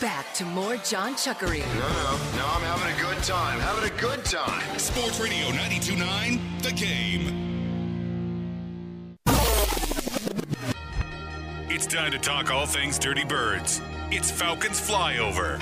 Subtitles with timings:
[0.00, 1.58] Back to more John Chuckery.
[1.58, 3.60] No, no, no, I'm having a good time.
[3.60, 4.78] Having a good time.
[4.78, 7.46] Sports Radio 92.9, The Game.
[11.68, 13.82] It's time to talk all things Dirty Birds.
[14.10, 15.58] It's Falcons Flyover.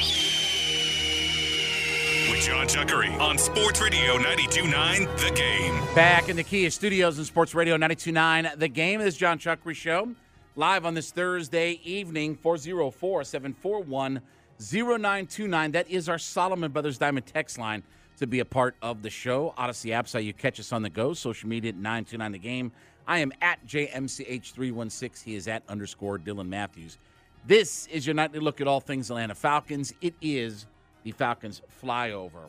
[2.30, 5.94] With John Chuckery on Sports Radio 92.9 The Game.
[5.96, 10.14] Back in the Kia Studios and Sports Radio 92.9 The Game is John Chuckery Show.
[10.58, 14.20] Live on this Thursday evening, 404 741
[14.58, 15.70] 0929.
[15.70, 17.84] That is our Solomon Brothers Diamond text line
[18.16, 19.54] to be a part of the show.
[19.56, 21.14] Odyssey apps, how you catch us on the go.
[21.14, 22.72] Social media at 929 The Game.
[23.06, 25.22] I am at JMCH316.
[25.22, 26.98] He is at underscore Dylan Matthews.
[27.46, 29.94] This is your nightly look at all things Atlanta Falcons.
[30.00, 30.66] It is
[31.04, 32.48] the Falcons flyover.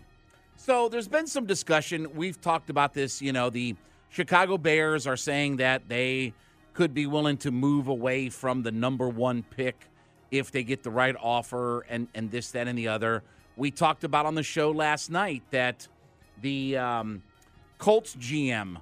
[0.55, 2.15] So there's been some discussion.
[2.15, 3.21] We've talked about this.
[3.21, 3.75] You know, the
[4.09, 6.33] Chicago Bears are saying that they
[6.73, 9.87] could be willing to move away from the number one pick
[10.31, 13.23] if they get the right offer and, and this, that, and the other.
[13.57, 15.87] We talked about on the show last night that
[16.41, 17.23] the um,
[17.77, 18.77] Colts GM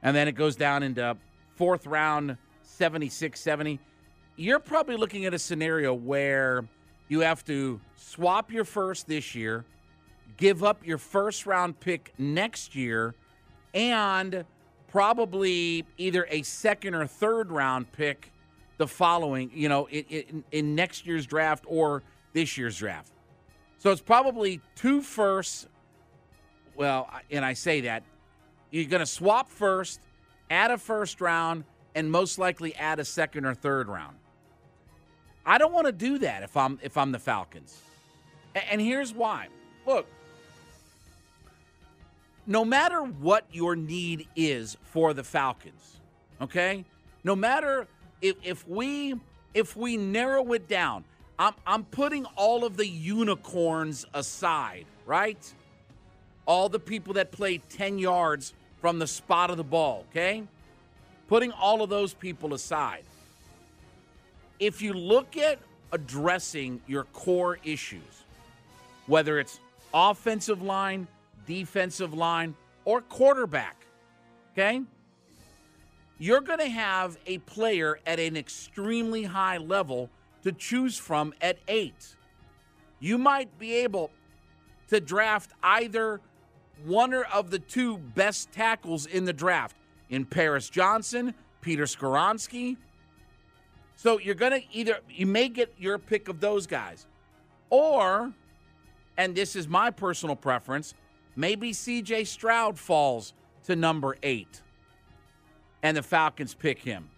[0.00, 1.16] And then it goes down into
[1.56, 3.80] fourth round, 76 70.
[4.36, 6.64] You're probably looking at a scenario where
[7.08, 9.64] you have to swap your first this year,
[10.36, 13.14] give up your first round pick next year,
[13.74, 14.44] and
[14.88, 18.32] probably either a second or third round pick
[18.78, 23.12] the following, you know, in, in, in next year's draft or this year's draft.
[23.78, 25.66] So it's probably two firsts.
[26.74, 28.02] Well, and I say that
[28.70, 30.00] you're going to swap first,
[30.50, 34.16] add a first round, and most likely add a second or third round.
[35.46, 37.80] I don't want to do that if I'm if I'm the Falcons.
[38.70, 39.48] And here's why.
[39.86, 40.06] Look,
[42.46, 45.98] no matter what your need is for the Falcons,
[46.40, 46.84] okay?
[47.24, 47.86] No matter
[48.22, 49.14] if if we
[49.54, 51.04] if we narrow it down,
[51.38, 55.52] I'm I'm putting all of the unicorns aside, right?
[56.46, 60.44] All the people that play 10 yards from the spot of the ball, okay?
[61.26, 63.02] Putting all of those people aside.
[64.60, 65.58] If you look at
[65.90, 68.24] addressing your core issues,
[69.06, 69.58] whether it's
[69.92, 71.08] offensive line,
[71.46, 72.54] defensive line,
[72.84, 73.86] or quarterback,
[74.52, 74.82] okay?
[76.18, 80.08] You're going to have a player at an extremely high level
[80.42, 82.16] to choose from at eight.
[83.00, 84.10] You might be able
[84.88, 86.20] to draft either
[86.84, 89.76] one of the two best tackles in the draft
[90.08, 92.76] in Paris Johnson, Peter Skoronski.
[93.96, 97.06] So you're going to either, you may get your pick of those guys,
[97.70, 98.32] or,
[99.16, 100.94] and this is my personal preference,
[101.36, 103.34] maybe CJ Stroud falls
[103.64, 104.62] to number eight
[105.82, 107.08] and the Falcons pick him.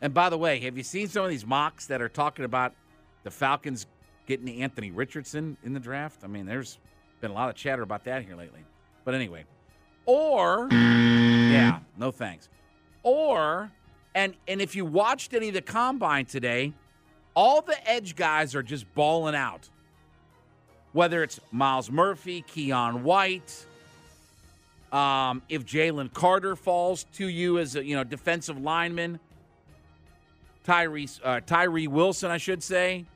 [0.00, 2.74] And by the way, have you seen some of these mocks that are talking about
[3.22, 3.86] the Falcons
[4.26, 6.24] getting Anthony Richardson in the draft?
[6.24, 6.78] I mean, there's
[7.20, 8.64] been a lot of chatter about that here lately.
[9.04, 9.44] But anyway,
[10.06, 12.48] or yeah, no thanks.
[13.04, 13.70] Or
[14.14, 16.72] and and if you watched any of the combine today,
[17.34, 19.68] all the edge guys are just balling out.
[20.92, 23.66] Whether it's Myles Murphy, Keion White,
[24.92, 29.18] um, if Jalen Carter falls to you as a you know defensive lineman,
[30.64, 33.06] Tyree uh, Tyree Wilson, I should say,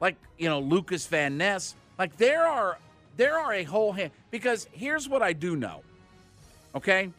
[0.00, 2.78] like you know Lukas Van Ness, like there are
[3.16, 5.82] there are a whole hand because here's what I do know,
[6.74, 7.10] okay.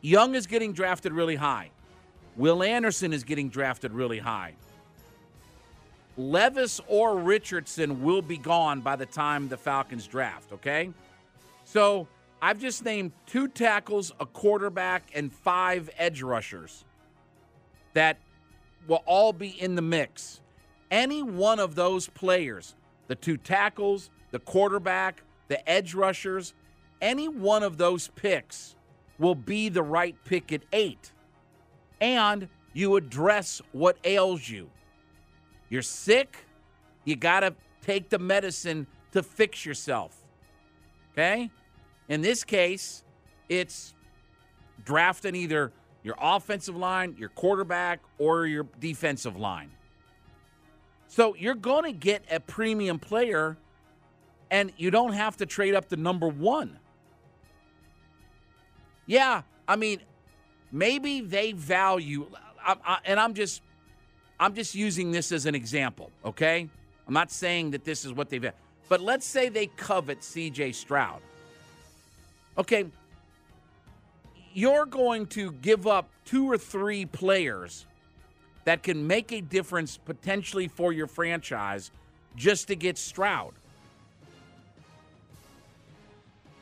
[0.00, 1.70] Young is getting drafted really high.
[2.36, 4.54] Will Anderson is getting drafted really high.
[6.16, 10.90] Levis or Richardson will be gone by the time the Falcons draft, okay?
[11.64, 12.08] So
[12.40, 16.84] I've just named two tackles, a quarterback, and five edge rushers
[17.94, 18.18] that
[18.86, 20.40] will all be in the mix.
[20.90, 22.74] Any one of those players,
[23.08, 26.54] the two tackles, the quarterback, the edge rushers,
[27.00, 28.74] any one of those picks
[29.18, 31.12] will be the right pick at eight.
[32.00, 34.70] And you address what ails you.
[35.68, 36.38] You're sick,
[37.04, 40.16] you got to take the medicine to fix yourself.
[41.12, 41.50] Okay?
[42.08, 43.02] In this case,
[43.48, 43.94] it's
[44.84, 45.72] drafting either
[46.02, 49.70] your offensive line, your quarterback, or your defensive line.
[51.08, 53.56] So you're going to get a premium player,
[54.50, 56.78] and you don't have to trade up to number one.
[59.06, 60.00] Yeah, I mean,
[60.70, 62.26] maybe they value,
[62.64, 63.62] I, I, and I'm just,
[64.38, 66.10] I'm just using this as an example.
[66.24, 66.68] Okay,
[67.06, 68.50] I'm not saying that this is what they've,
[68.88, 70.72] but let's say they covet C.J.
[70.72, 71.20] Stroud.
[72.58, 72.86] Okay,
[74.52, 77.86] you're going to give up two or three players
[78.64, 81.90] that can make a difference potentially for your franchise
[82.36, 83.52] just to get Stroud.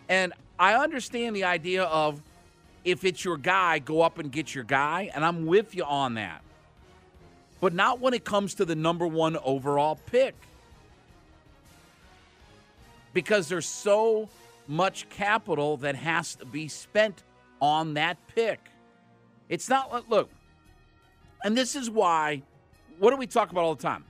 [0.09, 2.21] And I understand the idea of
[2.85, 5.11] if it's your guy, go up and get your guy.
[5.15, 6.44] And I'm with you on that.
[7.65, 10.35] But not when it comes to the number one overall pick.
[13.15, 14.29] Because there's so
[14.69, 17.23] much capital that has to be spent
[17.63, 18.61] on that pick.
[19.49, 20.29] It's not, like, look,
[21.43, 22.43] and this is why,
[22.99, 24.05] what do we talk about all the time?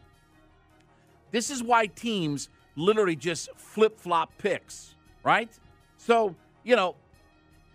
[1.31, 5.57] This is why teams literally just flip flop picks, right?
[5.99, 6.35] So,
[6.65, 6.97] you know,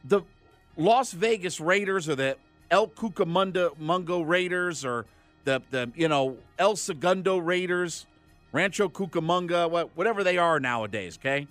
[0.04, 0.24] the
[0.76, 2.36] Las Vegas Raiders or the
[2.70, 5.06] El Cucamonga Mungo Raiders or
[5.50, 8.06] the, the you know, El Segundo Raiders,
[8.51, 11.48] Rancho Cucamonga, whatever they are nowadays, okay?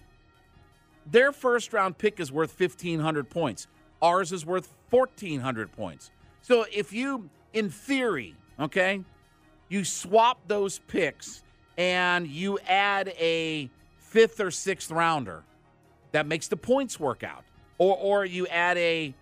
[1.10, 3.66] Their first round pick is worth 1,500 points.
[4.00, 6.10] Ours is worth 1,400 points.
[6.42, 9.02] So if you, in theory, okay,
[9.68, 11.42] you swap those picks
[11.76, 15.42] and you add a fifth or sixth rounder,
[16.12, 17.44] that makes the points work out
[17.76, 19.14] or or you add a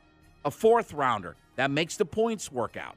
[0.44, 2.96] a fourth rounder that makes the points work out.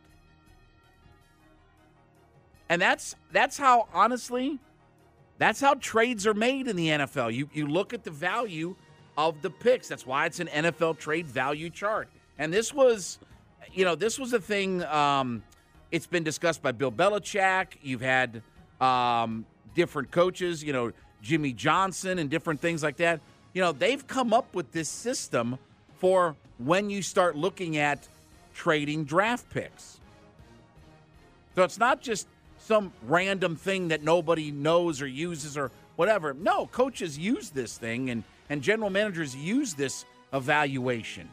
[2.69, 4.60] And that's that's how honestly
[5.38, 7.33] that's how trades are made in the NFL.
[7.33, 8.75] You you look at the value
[9.18, 9.88] of the picks.
[9.88, 12.07] That's why it's an NFL trade value chart.
[12.38, 13.19] And this was
[13.74, 15.44] you know, this was a thing um,
[15.92, 17.68] it's been discussed by Bill Belichick.
[17.81, 18.42] You've had
[18.80, 19.45] um,
[19.76, 23.19] different coaches, you know, Jimmy Johnson and different things like that
[23.54, 25.57] you know, they've come up with this system
[25.97, 28.07] for when you start looking at
[28.54, 29.99] trading draft picks.
[31.56, 32.28] So it's not just
[32.69, 36.35] some random thing that nobody knows or uses or whatever.
[36.35, 41.28] No, coaches use this thing and, and general managers use this evaluation.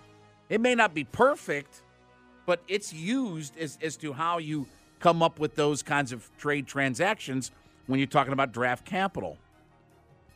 [0.49, 1.83] It may not be perfect,
[2.47, 4.67] but it's used as, as to how you
[4.99, 7.51] come up with those kinds of trade transactions
[7.87, 9.37] when you're talking about draft capital.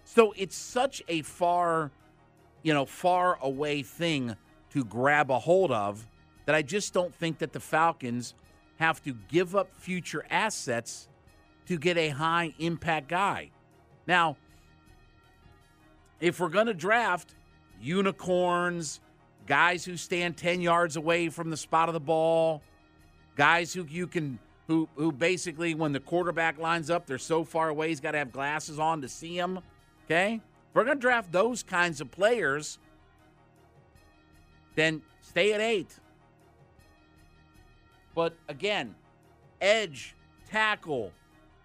[0.04, 1.92] So it's such a far,
[2.62, 4.36] you know, far away thing
[4.74, 6.06] to grab a hold of
[6.44, 8.34] that I just don't think that the Falcons
[8.80, 11.06] have to give up future assets
[11.66, 13.50] to get a high impact guy.
[14.06, 14.38] Now,
[16.18, 17.34] if we're going to draft
[17.80, 19.00] unicorns,
[19.46, 22.62] guys who stand 10 yards away from the spot of the ball,
[23.36, 27.68] guys who you can who who basically when the quarterback lines up, they're so far
[27.68, 29.60] away he's got to have glasses on to see him.
[30.06, 30.34] Okay?
[30.36, 32.78] If we're going to draft those kinds of players,
[34.74, 35.99] then stay at eight.
[38.14, 38.94] But again,
[39.60, 40.14] edge,
[40.50, 41.12] tackle,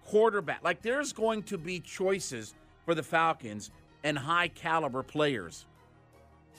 [0.05, 0.63] quarterback.
[0.63, 2.53] Like there's going to be choices
[2.85, 3.71] for the Falcons
[4.03, 5.65] and high caliber players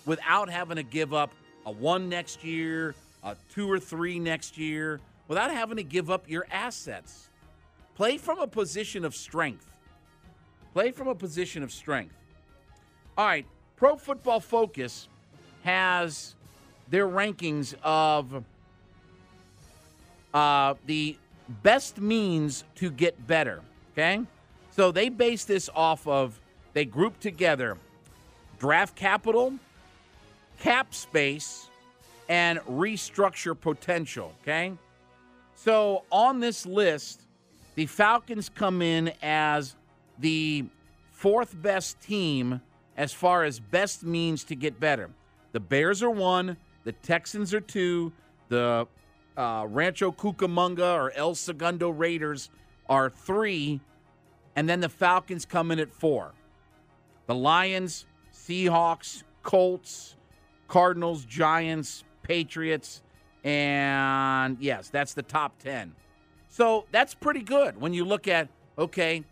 [0.05, 1.33] without having to give up
[1.65, 2.95] a one next year
[3.27, 7.29] uh, two or three next year without having to give up your assets.
[7.97, 9.67] Play from a position of strength.
[10.73, 12.15] Play from a position of strength.
[13.19, 15.09] All right, Pro Football Focus
[15.65, 16.37] has
[16.89, 18.45] their rankings of
[20.37, 21.17] uh, the
[21.63, 23.63] best means to get better.
[23.93, 24.21] Okay,
[24.71, 26.39] so they base this off of
[26.75, 27.79] they group together
[28.59, 29.55] draft capital,
[30.61, 31.71] cap space,
[32.29, 34.35] and restructure potential.
[34.43, 34.75] Okay,
[35.55, 37.23] so on this list,
[37.75, 39.75] the Falcons come in as
[40.19, 40.67] the
[41.13, 42.61] fourth best team
[42.99, 45.09] as far as best means to get better.
[45.53, 48.13] The Bears are one, the Texans are two,
[48.51, 48.87] the
[49.37, 52.51] uh, Rancho Cucamonga or El Segundo Raiders
[52.89, 53.81] are three,
[54.55, 56.33] and then the Falcons come in at four.
[57.27, 60.17] The Lions, Seahawks, Colts,
[60.69, 63.03] Cardinals, Giants, Patriots,
[63.45, 65.95] and yes, that's the top 10.
[66.49, 69.25] So that's pretty good when you look at, okay,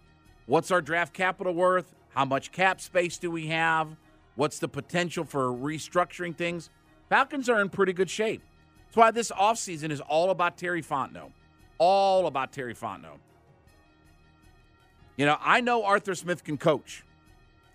[0.47, 1.95] what's our draft capital worth?
[2.11, 3.97] How much cap space do we have?
[4.37, 6.71] What's the potential for restructuring things?
[7.09, 8.43] Falcons are in pretty good shape.
[8.95, 11.33] That's why this offseason is all about Terry Fontenot.
[11.79, 13.19] All about Terry Fontenot.
[15.17, 17.03] You know, I know Arthur Smith can coach.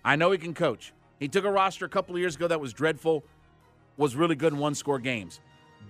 [0.02, 0.94] I know he can coach.
[1.18, 3.22] He took a roster a couple of years ago that was dreadful,
[3.98, 5.40] was really good in one score games.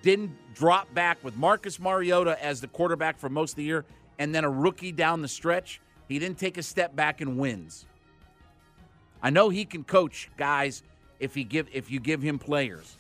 [0.03, 3.85] Didn't drop back with Marcus Mariota as the quarterback for most of the year
[4.19, 5.81] and then a rookie down the stretch.
[6.09, 7.87] He didn't take a step back and wins.
[9.23, 10.83] I know he can coach guys
[11.21, 12.97] if he give if you give him players.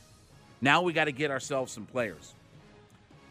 [0.60, 2.34] Now we got to get ourselves some players.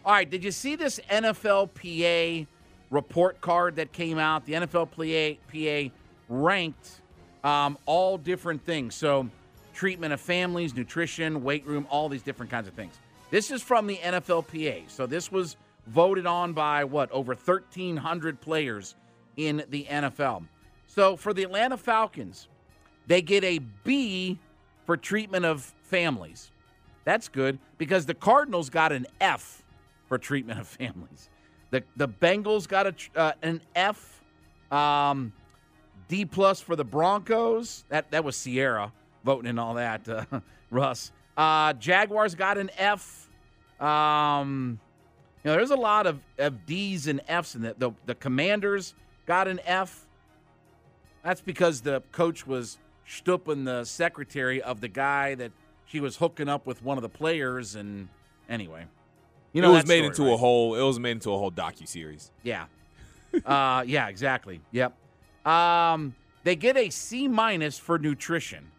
[0.06, 2.48] All right, did you see this NFLPA
[2.90, 4.46] report card that came out?
[4.46, 5.92] The NFLPA
[6.30, 7.02] ranked
[7.44, 8.96] um, all different things.
[8.96, 9.30] So,
[9.74, 13.00] treatment of families, nutrition, weight room, all these different kinds of things.
[13.30, 14.90] This is from the NFLPA.
[14.90, 15.58] So, this was
[15.88, 18.96] voted on by what, over 1,300 players
[19.38, 20.46] in the NFL.
[20.88, 22.48] So, for the Atlanta Falcons,
[23.08, 24.40] they get a B
[24.86, 26.52] for treatment of families.
[27.10, 29.64] That's good because the Cardinals got an F
[30.06, 31.28] for treatment of families.
[31.72, 34.24] The the Bengals got a uh, an F,
[34.72, 35.34] um,
[36.08, 37.84] D plus for the Broncos.
[37.90, 38.94] That that was Sierra
[39.26, 40.08] voting and all that.
[40.08, 40.24] Uh,
[40.70, 41.12] Russ.
[41.36, 43.28] Uh, Jaguars got an F.
[43.80, 44.80] Um,
[45.44, 47.80] you know, there's a lot of, of D's and F's in that.
[47.80, 48.94] The, the Commanders
[49.26, 50.06] got an F.
[51.24, 55.52] That's because the coach was stooping the secretary of the guy that
[55.90, 58.08] she was hooking up with one of the players, and
[58.48, 58.86] anyway,
[59.54, 60.34] you know it was made story, into right?
[60.34, 60.76] a whole.
[60.76, 62.32] It was made into a whole docu series.
[62.44, 62.66] Yeah,
[63.46, 64.62] uh, yeah, exactly.
[64.72, 64.96] Yep.
[65.46, 68.72] Um, they get a C minus for nutrition.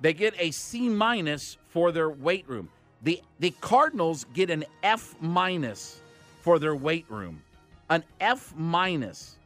[0.00, 2.68] They get a C minus for their weight room.
[3.02, 6.00] The the Cardinals get an F minus
[6.40, 7.42] for their weight room.
[7.90, 9.38] An F minus.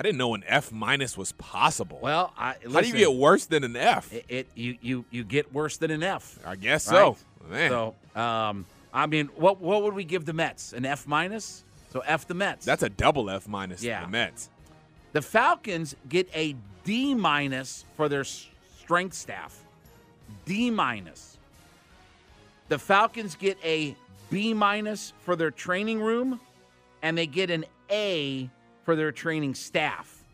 [0.00, 1.98] I didn't know an F minus was possible.
[2.00, 4.10] Well, I, how do you get worse than an F?
[4.10, 6.38] it, it you you you get worse than an F.
[6.42, 7.14] I guess right?
[7.14, 7.16] so.
[7.50, 8.64] Man, So, um,
[8.94, 10.72] I mean, what what would we give the Mets?
[10.72, 11.64] An F minus?
[11.92, 12.64] So F the Mets.
[12.64, 14.00] that's a double F minus Yeah.
[14.00, 14.48] the Mets.
[15.12, 19.62] The Falcons get a D minus for their strength staff.
[20.46, 21.36] D minus.
[22.68, 23.94] The Falcons get a
[24.30, 26.40] B minus for their training room,
[27.02, 28.48] and they get an A
[28.90, 30.24] for their training staff.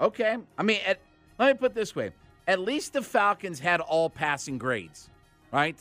[0.00, 0.36] Okay.
[0.56, 1.00] I mean, at,
[1.36, 2.12] let me put it this way.
[2.46, 5.10] At least the Falcons had all passing grades,
[5.52, 5.76] right?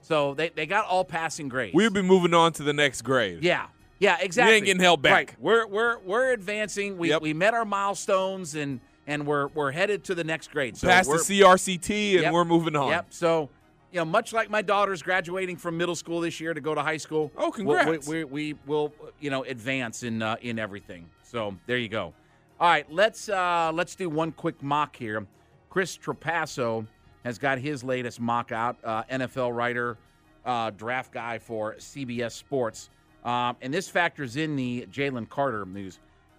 [0.00, 1.72] So they, they got all passing grades.
[1.72, 3.44] We'll be moving on to the next grade.
[3.44, 3.66] Yeah.
[4.00, 4.56] Yeah, exactly.
[4.56, 5.12] Ain't getting held back.
[5.12, 5.34] Right.
[5.38, 6.98] We're we're we're advancing.
[6.98, 7.22] We Yep.
[7.22, 10.76] we met our milestones and and we're we're headed to the next grade.
[10.76, 12.32] So Past the CRCT, and Yep.
[12.32, 12.88] we're moving on.
[12.88, 13.06] Yep.
[13.10, 13.50] So,
[13.92, 16.80] you know, much like my daughter's graduating from middle school this year to go to
[16.80, 17.30] high school.
[17.36, 18.08] Oh, congrats.
[18.08, 21.08] We, we, we will, you know, advance in uh, in everything.
[21.22, 22.14] So there you go.
[22.58, 25.26] All right, let's uh, let's do one quick mock here.
[25.68, 26.86] Chris Trapasso
[27.24, 28.76] has got his latest mock out.
[28.82, 29.98] Uh, NFL writer,
[30.46, 32.88] uh, draft guy for CBS Sports,
[33.24, 35.98] um, and this factors in the Jalen Carter news.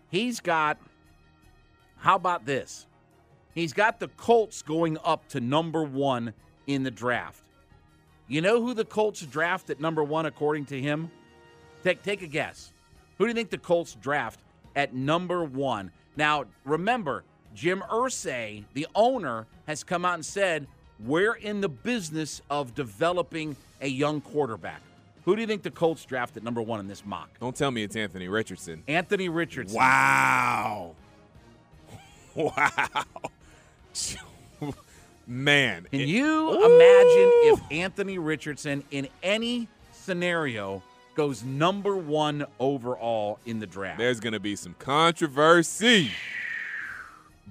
[0.10, 0.80] He's got.
[1.98, 2.88] How about this?
[3.54, 6.34] He's got the Colts going up to number one
[6.66, 7.43] in the draft.
[8.28, 11.12] You know who the Colts draft at number one, according to him?
[11.84, 12.72] Take, take a guess.
[13.18, 14.40] Who do you think the Colts draft
[14.76, 15.92] at number one?
[16.16, 20.68] Now, remember, Jim Irsay, the owner, has come out and said,
[21.06, 24.82] We're in the business of developing a young quarterback.
[25.26, 27.30] Who do you think the Colts draft at number one in this mock?
[27.40, 28.84] Don't tell me it's Anthony Richardson.
[28.88, 29.78] Anthony Richardson.
[29.78, 30.96] Wow.
[32.36, 33.04] Wow.
[35.26, 36.66] Man, Can it- you Ooh.
[36.76, 40.84] imagine if Anthony Richardson in any scenario
[41.16, 44.00] goes number one overall in the draft?
[44.00, 46.12] There's going to be some controversy.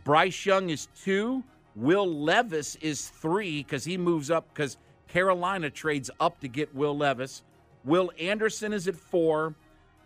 [0.05, 1.43] Bryce Young is two.
[1.75, 4.77] Will Levis is three because he moves up because
[5.09, 7.43] Carolina trades up to get Will Levis.
[7.85, 9.55] Will Anderson is at four.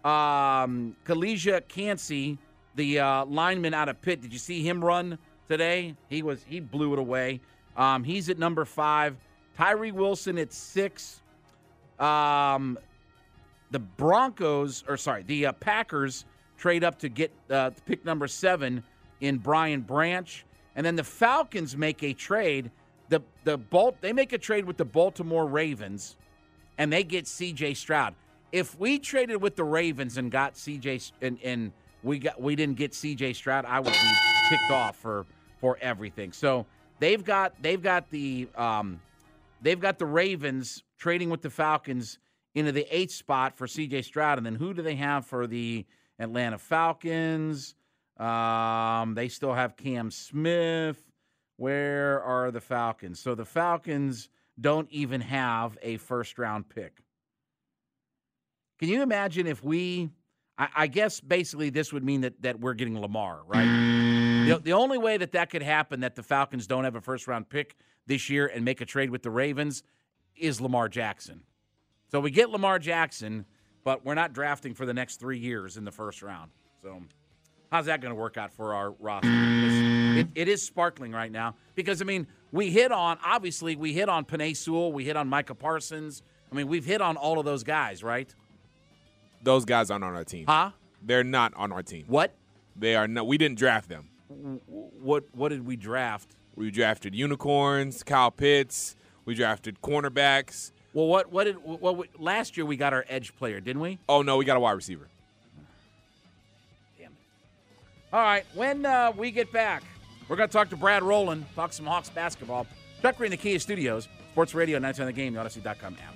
[0.05, 2.39] Um, Calijah Kancey,
[2.77, 5.19] the uh, lineman out of Pitt, did you see him run
[5.49, 5.97] today?
[6.09, 7.41] He was he blew it away.
[7.77, 9.17] Um, he's at number five.
[9.57, 11.23] Tyree Wilson at six.
[11.99, 12.79] Um,
[13.71, 16.25] the Broncos, or sorry, the uh, Packers
[16.57, 18.83] trade up to get uh, pick number seven
[19.21, 22.71] in Brian Branch, and then the Falcons make a trade.
[23.09, 26.17] The the Balt they make a trade with the Baltimore Ravens,
[26.79, 27.75] and they get C.J.
[27.75, 28.15] Stroud.
[28.53, 31.01] If we traded with the Ravens and got C.J.
[31.23, 33.33] And and we got we didn't get C.J.
[33.35, 34.15] Stroud, I would be
[34.49, 35.27] kicked off for
[35.59, 36.33] for everything.
[36.33, 36.67] So
[36.99, 39.01] they've got they've got the um,
[39.63, 42.19] they've got the Ravens trading with the Falcons
[42.55, 44.39] into the eighth spot for CJ Stroud.
[44.39, 45.85] And then who do they have for the
[46.19, 47.75] Atlanta Falcons?
[48.17, 51.03] Um, they still have Cam Smith.
[51.59, 53.21] Where are the Falcons?
[53.21, 57.03] So the Falcons don't even have a first round pick.
[58.79, 60.11] Can you imagine if we,
[60.59, 63.65] I, I guess basically this would mean that, that we're getting Lamar, right?
[64.47, 67.27] The, the only way that that could happen that the Falcons don't have a first
[67.27, 67.77] round pick
[68.07, 69.83] this year and make a trade with the Ravens
[70.37, 71.43] is Lamar Jackson.
[72.11, 73.47] So we get Lamar Jackson,
[73.85, 76.51] but we're not drafting for the next three years in the first round.
[76.83, 77.03] So
[77.73, 79.29] how's that going to work out for our roster?
[80.19, 84.09] It, it is sparkling right now because I mean we hit on obviously we hit
[84.09, 86.23] on Penei Sewell, we hit on Micah Parsons.
[86.51, 88.33] I mean we've hit on all of those guys, right?
[89.43, 90.47] Those guys aren't on our team.
[90.47, 90.71] Huh?
[91.03, 92.05] They're not on our team.
[92.07, 92.35] What?
[92.75, 93.27] They are not.
[93.27, 94.09] We didn't draft them.
[94.29, 95.25] What?
[95.33, 96.35] What did we draft?
[96.55, 98.97] We drafted unicorns, Kyle Pitts.
[99.25, 100.73] We drafted cornerbacks.
[100.93, 101.31] Well, what?
[101.31, 101.57] What did?
[101.63, 101.97] What?
[101.97, 103.99] what last year we got our edge player, didn't we?
[104.09, 105.09] Oh no, we got a wide receiver.
[106.99, 107.13] Damn it.
[108.13, 109.83] All right, when uh, we get back,
[110.29, 112.67] we're going to talk to Brad Rowland, talk some Hawks basketball.
[113.03, 116.16] Chuck Green, the Kia Studios, Sports Radio, 910 on the game, the Odyssey.com app.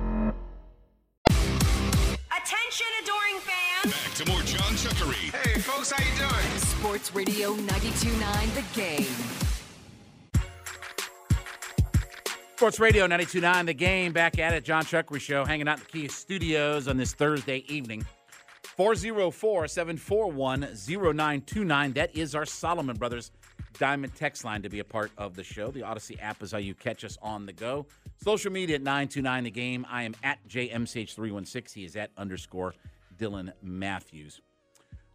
[5.91, 6.57] how you doing?
[6.57, 9.05] Sports Radio 92.9 The Game.
[12.55, 14.63] Sports Radio 929 The Game, back at it.
[14.63, 18.05] John Chuckery Show, hanging out in the Kia Studios on this Thursday evening.
[18.63, 21.93] 404 741 0929.
[21.93, 23.31] That is our Solomon Brothers
[23.77, 25.71] Diamond text line to be a part of the show.
[25.71, 27.85] The Odyssey app is how you catch us on the go.
[28.23, 29.85] Social media at 929 The Game.
[29.89, 31.73] I am at JMCH316.
[31.73, 32.75] He is at underscore
[33.17, 34.41] Dylan Matthews.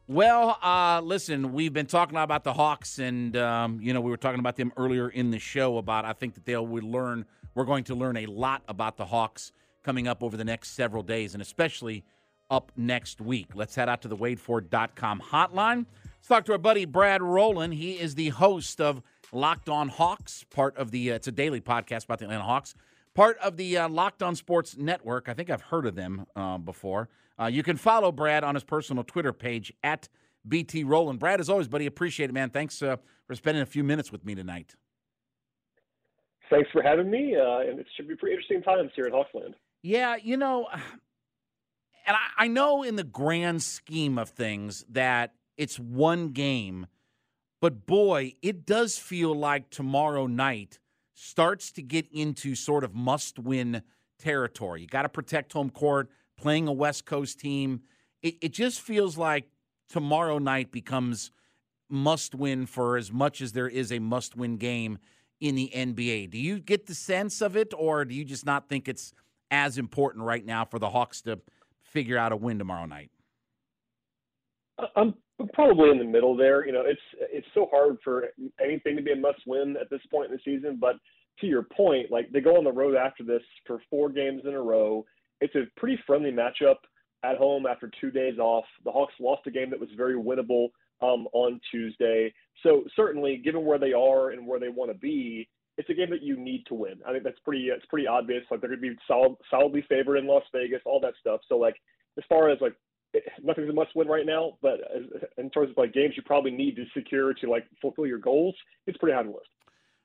[0.09, 4.17] Well, uh, listen, we've been talking about the Hawks, and um, you know we were
[4.17, 5.79] talking about them earlier in the show.
[5.79, 7.27] About I think that they'll we learn.
[7.57, 9.51] We're going to learn a lot about the Hawks
[9.83, 12.05] coming up over the next several days, and especially
[12.51, 13.49] up next week.
[13.55, 15.87] Let's head out to the WadeFord.com hotline.
[16.05, 17.75] Let's talk to our buddy Brad Rowland.
[17.75, 21.11] He is the host of Locked On Hawks, part of the.
[21.11, 22.77] Uh, it's a daily podcast about the Atlanta Hawks,
[23.17, 25.29] part of the uh, Locked On Sports Network.
[25.29, 27.09] I think I've heard of them uh, before.
[27.41, 30.09] Uh, you can follow Brad on his personal Twitter page at
[30.47, 31.19] BT Rowland.
[31.19, 32.51] Brad, as always, buddy, appreciate it, man.
[32.51, 34.77] Thanks uh, for spending a few minutes with me tonight.
[36.51, 39.55] Thanks for having me, uh, and it should be pretty interesting times here in Hawksland.
[39.83, 40.69] Yeah, you know,
[42.07, 46.87] and I, I know in the grand scheme of things that it's one game,
[47.63, 50.79] but boy, it does feel like tomorrow night
[51.17, 53.83] starts to get into sort of must win
[54.19, 54.83] territory.
[54.83, 57.81] You got to protect home court, playing a West Coast team.
[58.23, 59.49] It, it just feels like
[59.89, 61.33] tomorrow night becomes
[61.89, 64.99] must win for as much as there is a must win game
[65.41, 66.31] in the NBA.
[66.31, 69.15] Do you get the sense of it, or do you just not think it's
[69.51, 71.41] as important right now for the Hawks to
[71.81, 73.11] figure out a win tomorrow night?
[74.95, 75.15] I'm
[75.53, 76.67] probably in the middle there.
[76.67, 78.29] You know, it's it's so hard for
[78.63, 80.79] anything to be a must win at this point in the season.
[80.81, 80.97] But
[81.41, 84.55] to your point, like they go on the road after this for four games in
[84.55, 85.05] a row.
[85.41, 86.77] It's a pretty friendly matchup
[87.23, 88.65] at home after two days off.
[88.85, 90.69] The Hawks lost a game that was very winnable
[91.03, 92.33] um, on Tuesday.
[92.63, 96.11] So certainly, given where they are and where they want to be, it's a game
[96.11, 96.95] that you need to win.
[97.07, 98.45] I think that's pretty it's pretty obvious.
[98.51, 101.41] Like they're going to be solid, solidly favored in Las Vegas, all that stuff.
[101.49, 101.77] So like
[102.17, 102.75] as far as like
[103.43, 104.81] nothing's a must win right now, but
[105.39, 108.55] in terms of like games you probably need to secure to like fulfill your goals,
[108.87, 109.49] it's pretty high on the list.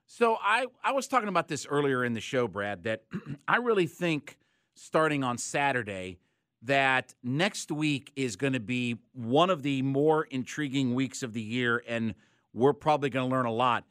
[0.05, 3.03] So I I was talking about this earlier in the show, Brad, that
[3.47, 4.37] I really think
[4.75, 6.19] starting on Saturday
[6.63, 11.41] that next week is going to be one of the more intriguing weeks of the
[11.41, 12.13] year and
[12.53, 13.85] we're probably going to learn a lot.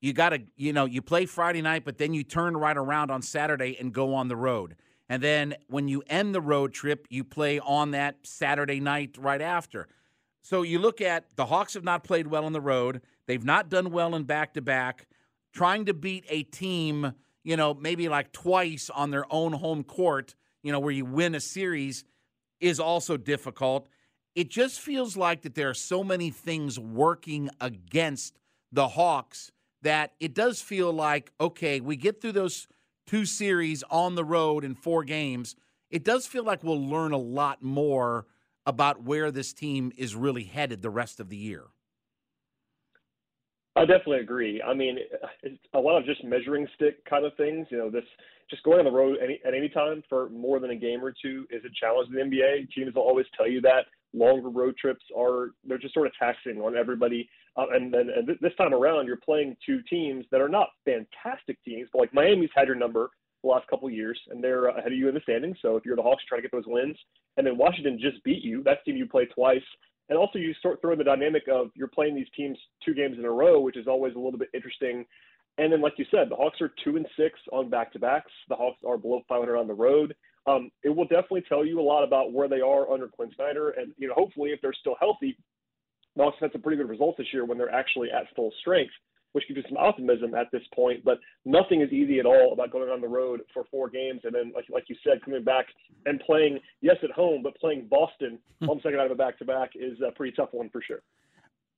[0.00, 3.10] You got to, you know, you play Friday night, but then you turn right around
[3.10, 4.76] on Saturday and go on the road.
[5.08, 9.40] And then when you end the road trip, you play on that Saturday night right
[9.40, 9.88] after.
[10.42, 13.02] So you look at the Hawks have not played well on the road.
[13.26, 15.06] They've not done well in back to back.
[15.52, 17.14] Trying to beat a team,
[17.44, 21.34] you know, maybe like twice on their own home court, you know, where you win
[21.34, 22.04] a series
[22.60, 23.88] is also difficult.
[24.34, 28.38] It just feels like that there are so many things working against
[28.70, 29.50] the Hawks
[29.82, 32.66] that it does feel like, okay, we get through those
[33.06, 35.56] two series on the road in four games,
[35.90, 38.26] it does feel like we'll learn a lot more
[38.64, 41.64] about where this team is really headed the rest of the year.
[43.76, 44.62] I definitely agree.
[44.62, 44.98] I mean,
[45.42, 47.66] it's a lot of just measuring stick kind of things.
[47.70, 48.04] You know, this
[48.50, 51.12] just going on the road any, at any time for more than a game or
[51.22, 52.70] two is a challenge in the NBA.
[52.72, 56.60] Teams will always tell you that longer road trips are they're just sort of taxing
[56.60, 57.28] on everybody.
[57.56, 61.62] Uh, and then and this time around, you're playing two teams that are not fantastic
[61.64, 63.10] teams, but like Miami's had your number
[63.42, 65.56] the last couple years, and they're ahead of you in the standings.
[65.62, 66.96] So if you're the Hawks trying to get those wins,
[67.36, 69.62] and then Washington just beat you, that's team you play twice.
[70.08, 73.18] And also, you sort throw in the dynamic of you're playing these teams two games
[73.18, 75.04] in a row, which is always a little bit interesting.
[75.58, 78.30] And then, like you said, the Hawks are two and six on back to backs.
[78.48, 80.14] The Hawks are below 500 on the road
[80.46, 83.70] um, it will definitely tell you a lot about where they are under Quin Snyder.
[83.70, 85.36] And, you know, hopefully if they're still healthy,
[86.16, 88.92] Hawks had some pretty good results this year when they're actually at full strength,
[89.32, 91.04] which gives you some optimism at this point.
[91.04, 94.34] But nothing is easy at all about going on the road for four games and
[94.34, 95.66] then, like, like you said, coming back
[96.06, 99.38] and playing, yes, at home, but playing Boston on the second out of a back
[99.38, 101.02] to back is a pretty tough one for sure.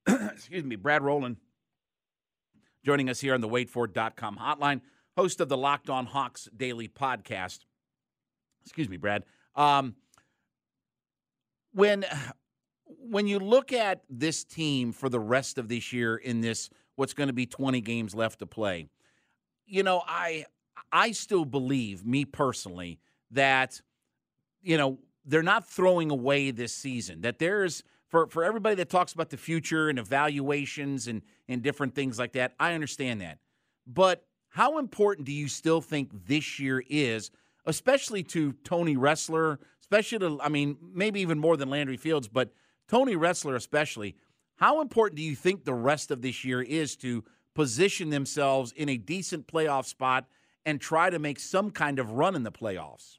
[0.32, 1.36] Excuse me, Brad Rowland
[2.84, 4.80] joining us here on the WadeFord.com hotline,
[5.16, 7.60] host of the Locked On Hawks Daily Podcast.
[8.64, 9.24] Excuse me, Brad.
[9.54, 9.96] Um,
[11.72, 12.04] when
[13.10, 17.14] when you look at this team for the rest of this year in this what's
[17.14, 18.88] going to be 20 games left to play,
[19.66, 20.46] you know, I
[20.92, 22.98] I still believe, me personally,
[23.30, 23.80] that
[24.62, 27.22] you know they're not throwing away this season.
[27.22, 31.94] That there's for for everybody that talks about the future and evaluations and and different
[31.94, 32.54] things like that.
[32.58, 33.38] I understand that,
[33.86, 37.30] but how important do you still think this year is?
[37.68, 42.50] especially to Tony Ressler, especially to, I mean, maybe even more than Landry Fields, but
[42.88, 44.16] Tony Ressler, especially.
[44.56, 47.24] How important do you think the rest of this year is to
[47.54, 50.26] position themselves in a decent playoff spot
[50.66, 53.18] and try to make some kind of run in the playoffs?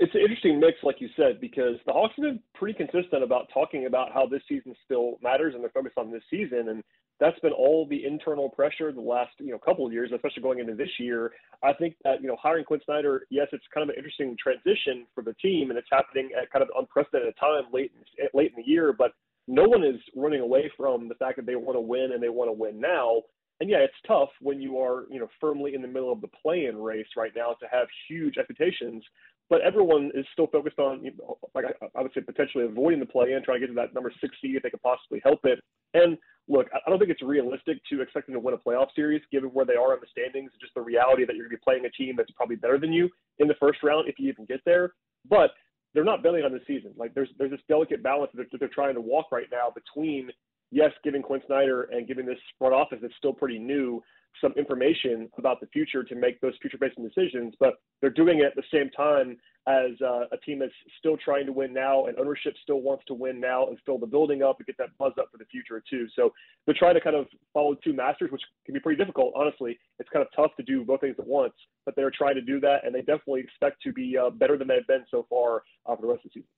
[0.00, 3.48] It's an interesting mix, like you said, because the Hawks have been pretty consistent about
[3.54, 6.68] talking about how this season still matters and they're focused on this season.
[6.68, 6.82] And
[7.22, 10.58] that's been all the internal pressure the last you know couple of years, especially going
[10.58, 11.30] into this year.
[11.62, 15.06] I think that you know hiring Quin Snyder, yes, it's kind of an interesting transition
[15.14, 17.92] for the team, and it's happening at kind of unprecedented time late
[18.34, 18.92] late in the year.
[18.92, 19.12] But
[19.46, 22.28] no one is running away from the fact that they want to win and they
[22.28, 23.22] want to win now.
[23.60, 26.28] And yeah, it's tough when you are you know firmly in the middle of the
[26.42, 29.04] play-in race right now to have huge expectations.
[29.52, 33.00] But everyone is still focused on, you know, like I, I would say, potentially avoiding
[33.00, 35.40] the play-in, trying to get to that number six seed if they could possibly help
[35.44, 35.60] it.
[35.92, 36.16] And
[36.48, 39.50] look, I don't think it's realistic to expect them to win a playoff series given
[39.50, 41.84] where they are in the standings, just the reality that you're going to be playing
[41.84, 43.10] a team that's probably better than you
[43.40, 44.94] in the first round if you even get there.
[45.28, 45.50] But
[45.92, 46.94] they're not bailing on the season.
[46.96, 50.30] Like there's there's this delicate balance that they're, they're trying to walk right now between
[50.70, 54.02] yes, giving Quin Snyder and giving this front office that's still pretty new
[54.40, 58.46] some information about the future to make those future facing decisions, but they're doing it
[58.46, 59.36] at the same time
[59.68, 63.14] as uh, a team that's still trying to win now and ownership still wants to
[63.14, 65.82] win now and fill the building up and get that buzz up for the future
[65.88, 66.06] too.
[66.16, 66.32] So
[66.66, 69.32] they're trying to kind of follow two masters, which can be pretty difficult.
[69.36, 72.40] Honestly, it's kind of tough to do both things at once, but they're trying to
[72.40, 75.62] do that and they definitely expect to be uh, better than they've been so far
[75.86, 76.48] uh, for the rest of the season.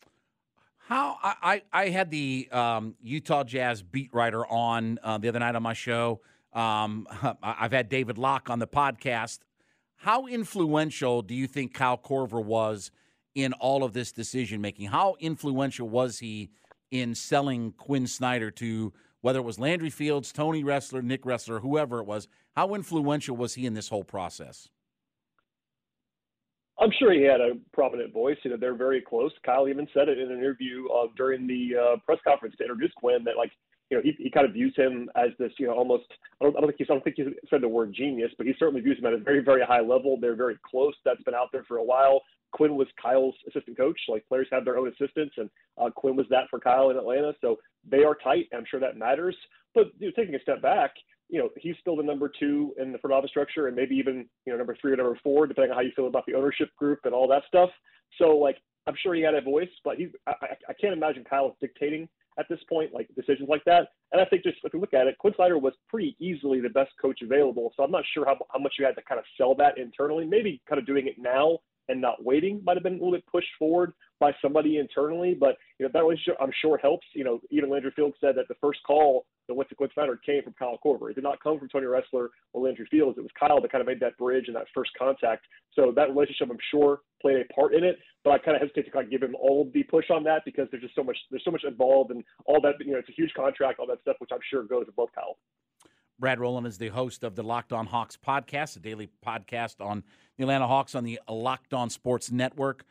[0.78, 5.54] How I, I, had the um, Utah Jazz beat writer on uh, the other night
[5.54, 6.20] on my show.
[6.54, 7.06] Um,
[7.42, 9.40] I've had David Locke on the podcast.
[9.96, 12.90] How influential do you think Kyle Korver was
[13.34, 14.88] in all of this decision making?
[14.88, 16.50] How influential was he
[16.90, 22.00] in selling Quin Snyder to whether it was Landry Fields, Tony Ressler, Nick Ressler, whoever
[22.00, 22.28] it was?
[22.54, 24.68] How influential was he in this whole process?
[26.78, 28.36] I'm sure he had a prominent voice.
[28.42, 29.32] You know, they're very close.
[29.44, 32.92] Kyle even said it in an interview uh, during the uh, press conference to introduce
[32.96, 33.52] Quin that like,
[33.90, 36.04] you know, he, he kind of views him as this, you know, almost.
[36.40, 38.46] I don't, I don't think he, I don't think he said the word genius, but
[38.46, 40.18] he certainly views him at a very, very high level.
[40.20, 40.94] They're very close.
[41.04, 42.22] That's been out there for a while.
[42.52, 43.98] Quin was Kyle's assistant coach.
[44.08, 47.32] Like players have their own assistants, and uh, Quin was that for Kyle in Atlanta.
[47.40, 48.46] So they are tight.
[48.54, 49.36] I'm sure that matters.
[49.74, 50.92] But you know, taking a step back,
[51.28, 54.26] you know, he's still the number two in the front office structure and maybe even,
[54.46, 56.68] you know, number three or number four, depending on how you feel about the ownership
[56.76, 57.70] group and all that stuff.
[58.18, 60.32] So, like, I'm sure he had a voice, but he, I,
[60.68, 63.88] I can't imagine Kyle dictating at this point, like decisions like that.
[64.12, 66.68] And I think just if you look at it, Quin Snyder was pretty easily the
[66.68, 67.72] best coach available.
[67.76, 70.24] So I'm not sure how, how much you had to kind of sell that internally.
[70.24, 73.26] Maybe kind of doing it now and not waiting might have been a little bit
[73.26, 75.34] pushed forward by somebody internally.
[75.38, 77.06] But you know that relationship I'm sure helps.
[77.14, 79.90] You know, even Landry Fields said that the first call went to Quin
[80.24, 81.10] came from Kyle Korver.
[81.10, 83.18] It did not come from Tony Ressler or Landry Fields.
[83.18, 85.44] It was Kyle that kind of made that bridge and that first contact.
[85.74, 87.98] So that relationship I'm sure played a part in it.
[88.22, 90.42] But I kind of hesitate to kind of give him all the push on that
[90.44, 92.74] because there's just so much there's so much involved and all that.
[92.80, 95.36] You know, it's a huge contract, all that stuff, which I'm sure goes above Kyle.
[96.18, 100.04] Brad Rowland is the host of the Locked On Hawks podcast, a daily podcast on
[100.36, 102.84] the Atlanta Hawks on the Locked On Sports Network.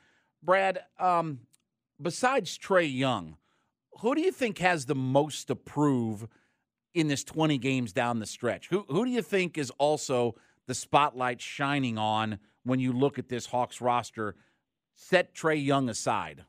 [0.44, 1.40] Brad, um,
[2.02, 3.38] besides Trae Young,
[4.02, 6.28] who do you think has the most to prove
[6.94, 8.70] in this 20 games down the stretch?
[8.70, 10.36] Who who do you think is also
[10.68, 14.36] the spotlight shining on when you look at this Hawks roster?
[14.96, 16.46] Set Trae Young aside.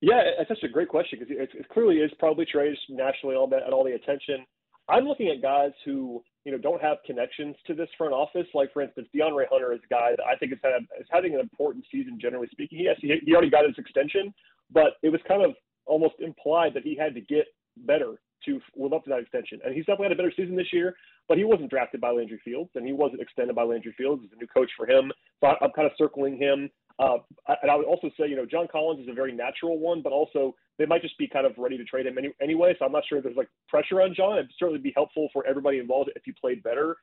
[0.00, 3.46] Yeah, it's such a great question because it, it, clearly is probably Trae's nationally all
[3.48, 4.46] that and all the attention.
[4.88, 8.46] I'm looking at guys who you know don't have connections to this front office.
[8.54, 11.34] Like for instance, DeAndre Hunter is a guy that I think is, had, is having
[11.34, 12.80] an important season generally speaking.
[12.80, 14.32] Yes, he, he already got his extension,
[14.72, 15.52] but it was kind of
[15.84, 19.60] almost implied that he had to get better to live up to that extension.
[19.64, 20.94] And he's definitely had a better season this year,
[21.28, 24.22] but he wasn't drafted by Landry Fields and he wasn't extended by Landry Fields.
[24.22, 25.12] He's a new coach for him.
[25.40, 27.16] So I'm kind of circling him uh,
[27.62, 30.12] and I would also say, you know, John Collins is a very natural one, but
[30.12, 32.74] also they might just be kind of ready to trade him any, anyway.
[32.78, 34.36] So I'm not sure if there's like pressure on John.
[34.36, 36.96] It'd certainly be helpful for everybody involved if he played better.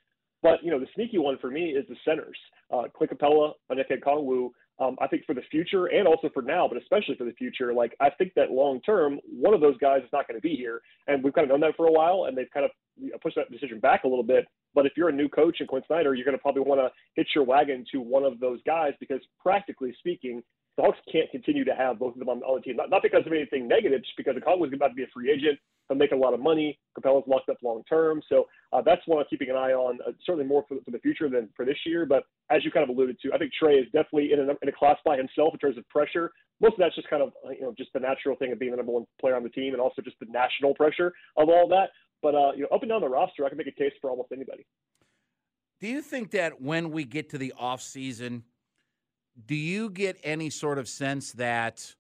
[0.44, 2.38] But you know, the sneaky one for me is the centers,
[2.72, 4.50] uh, Clint Capela, Onyeka Okongwu.
[4.80, 7.74] Um, I think for the future and also for now, but especially for the future,
[7.74, 10.56] like I think that long term, one of those guys is not going to be
[10.56, 13.38] here, and we've kind of known that for a while, and they've kind of pushed
[13.38, 14.46] that decision back a little bit.
[14.76, 16.92] But if you're a new coach in Quin Snyder, you're going to probably want to
[17.16, 20.44] hitch your wagon to one of those guys because, practically speaking,
[20.78, 22.76] the Hawks can't continue to have both of them on, the team.
[22.76, 25.32] Not, not because of anything negative, just because Okongwu is about to be a free
[25.32, 25.58] agent.
[25.90, 26.78] He'll make a lot of money.
[26.98, 28.22] Capela's locked up long term.
[28.30, 31.00] So uh, that's one I'm keeping an eye on, uh, certainly more for, for the
[31.00, 32.06] future than for this year.
[32.06, 34.70] But as you kind of alluded to, I think Trae is definitely in a, in
[34.70, 36.32] a class by himself in terms of pressure.
[36.62, 38.78] Most of that's just kind of, you know, just the natural thing of being the
[38.78, 41.90] number one player on the team and also just the national pressure of all that.
[42.22, 44.12] But, uh, you know, up and down the roster, I can make a case for
[44.12, 44.66] almost anybody.
[45.80, 48.44] Do you think that when we get to the off season,
[49.46, 51.96] do you get any sort of sense that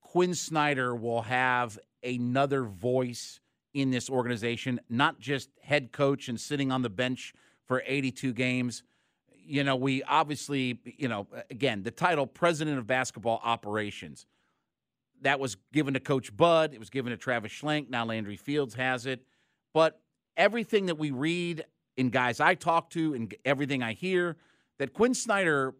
[0.00, 3.40] Quin Snyder will have another voice
[3.74, 7.34] in this organization, not just head coach and sitting on the bench
[7.66, 8.82] for 82 games?
[9.44, 14.26] You know, we obviously, you know, again, the title president of basketball operations
[15.22, 16.72] that was given to Coach Bud.
[16.72, 17.90] It was given to Travis Schlenk.
[17.90, 19.22] Now Landry Fields has it.
[19.74, 20.00] But
[20.36, 21.64] everything that we read
[21.96, 24.36] in guys I talk to and everything I hear,
[24.78, 25.74] that Quin Snyder,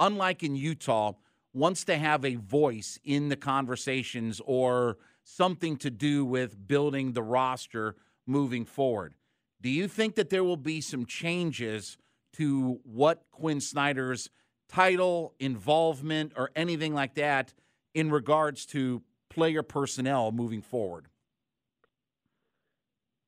[0.00, 1.12] unlike in Utah,
[1.52, 7.22] wants to have a voice in the conversations or something to do with building the
[7.22, 9.14] roster moving forward.
[9.60, 11.98] Do you think that there will be some changes
[12.34, 14.30] to what Quin Snyder's
[14.68, 17.52] title, involvement, or anything like that
[17.94, 21.08] in regards to player personnel moving forward?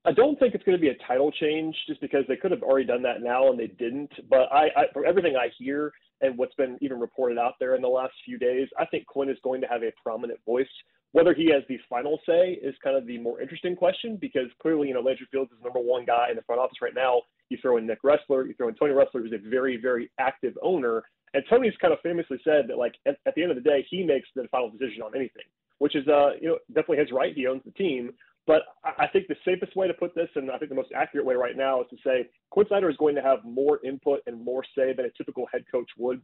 [0.04, 2.62] I don't think it's going to be a title change just because they could have
[2.62, 4.10] already done that now and they didn't.
[4.28, 7.82] But I, I from everything I hear and what's been even reported out there in
[7.82, 10.66] the last few days, I think Quin is going to have a prominent voice.
[11.10, 14.88] Whether he has the final say is kind of the more interesting question because clearly,
[14.88, 17.20] you know, Landry Fields is the number one guy in the front office right now.
[17.50, 20.56] You throw in Nick Ressler, you throw in Tony Ressler, who's a very, very active
[20.62, 21.02] owner.
[21.34, 23.84] And Tony's kind of famously said that, like, at, at the end of the day,
[23.90, 25.44] he makes the final decision on anything,
[25.78, 27.34] which is, uh, you know, definitely his right.
[27.34, 28.12] He owns the team.
[28.46, 31.24] But I think the safest way to put this, and I think the most accurate
[31.24, 34.44] way right now, is to say Quin Snyder is going to have more input and
[34.44, 36.20] more say than a typical head coach would.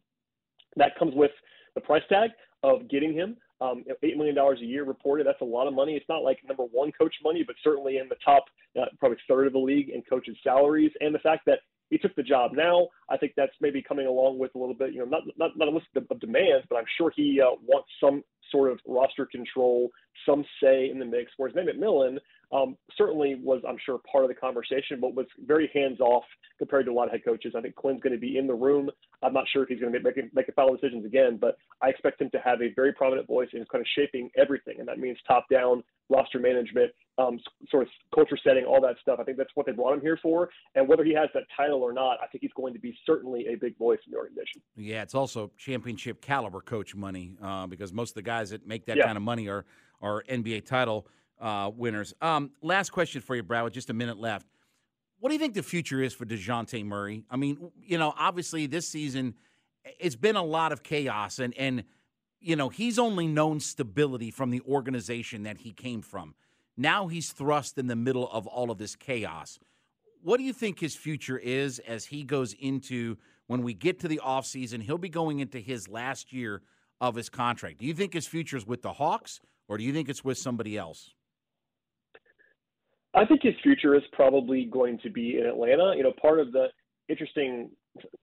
[0.76, 1.30] That comes with
[1.74, 2.30] the price tag
[2.64, 3.36] of getting him.
[3.60, 5.26] Um, $8 million a year reported.
[5.26, 5.94] That's a lot of money.
[5.94, 8.44] It's not like number one coach money, but certainly in the top,
[8.80, 10.92] uh, probably third of the league in coaches' salaries.
[11.00, 14.38] And the fact that he took the job now, I think that's maybe coming along
[14.38, 16.84] with a little bit, you know, not not, not a list of, demands, but I'm
[16.96, 19.90] sure he uh, wants some sort of roster control,
[20.26, 21.32] some say in the mix.
[21.36, 22.18] Whereas Nate McMillan
[22.52, 26.24] um, certainly was, I'm sure, part of the conversation, but was very hands off
[26.58, 27.54] compared to a lot of head coaches.
[27.56, 28.90] I think Quin's going to be in the room.
[29.22, 32.20] I'm not sure if he's going to make make final decisions again, but I expect
[32.20, 35.18] him to have a very prominent voice in kind of shaping everything, and that means
[35.26, 37.38] top down roster management, um,
[37.70, 39.18] sort of culture setting, all that stuff.
[39.20, 40.48] I think that's what they brought him here for.
[40.74, 43.46] And whether he has that title or not, I think he's going to be certainly
[43.48, 44.62] a big voice in the organization.
[44.76, 48.86] Yeah, it's also championship caliber coach money uh, because most of the guys that make
[48.86, 49.04] that Yeah.
[49.06, 49.64] kind of money are
[50.00, 51.08] are NBA title
[51.40, 52.14] uh, winners.
[52.20, 53.64] Um, last question for you, Brad.
[53.64, 54.46] With just a minute left,
[55.18, 57.24] what do you think the future is for Dejounte Murray?
[57.28, 59.34] I mean, you know, obviously this season
[59.98, 61.84] it's been a lot of chaos, and and
[62.40, 66.34] you know he's only known stability from the organization that he came from.
[66.80, 69.58] Now he's thrust in the middle of all of this chaos.
[70.22, 74.08] What do you think his future is as he goes into when we get to
[74.08, 74.80] the offseason?
[74.82, 76.62] He'll be going into his last year
[77.00, 77.78] of his contract.
[77.78, 80.38] Do you think his future is with the Hawks or do you think it's with
[80.38, 81.14] somebody else?
[83.12, 85.94] I think his future is probably going to be in Atlanta.
[85.96, 86.66] You know, part of the
[87.08, 87.70] interesting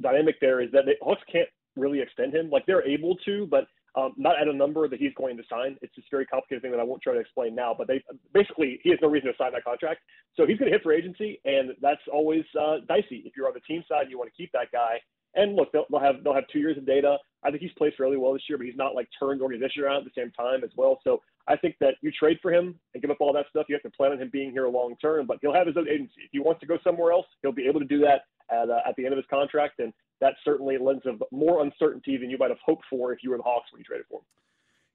[0.01, 2.49] dynamic there is that the Hawks can't really extend him.
[2.49, 3.65] Like they're able to, but
[3.95, 5.77] um, not at a number that he's going to sign.
[5.81, 7.75] It's just a very complicated thing that I won't try to explain now.
[7.77, 8.03] But they
[8.33, 10.01] basically he has no reason to sign that contract,
[10.35, 13.23] so he's going to hit for agency, and that's always uh, dicey.
[13.25, 14.99] If you're on the team side, you want to keep that guy.
[15.35, 17.17] And look, they'll, they'll have they'll have two years of data.
[17.43, 19.97] I think he's played fairly well this year, but he's not like turned organization around
[19.97, 20.99] at the same time as well.
[21.03, 23.65] So I think that you trade for him and give up all that stuff.
[23.69, 25.87] You have to plan on him being here long term, but he'll have his own
[25.87, 26.23] agency.
[26.23, 28.79] If he wants to go somewhere else, he'll be able to do that at uh,
[28.87, 32.37] at the end of his contract, and that certainly lends of more uncertainty than you
[32.37, 34.25] might have hoped for if you were the Hawks when you traded for him.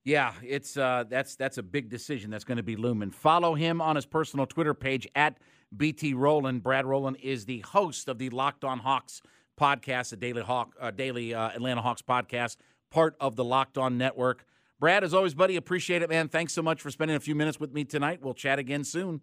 [0.04, 3.11] Yeah, it's uh, that's that's a big decision that's going to be looming.
[3.11, 5.37] Follow him on his personal Twitter page at
[5.76, 6.62] BT Rowland.
[6.62, 9.20] Brad Rowland is the host of the Locked On Hawks
[9.61, 12.56] podcast, the Daily Hawk, uh, Daily uh, Atlanta Hawks podcast,
[12.90, 14.46] part of the Locked On Network.
[14.80, 16.28] Brad, as always, buddy, appreciate it, man.
[16.28, 18.20] Thanks so much for spending a few minutes with me tonight.
[18.22, 19.20] We'll chat again soon.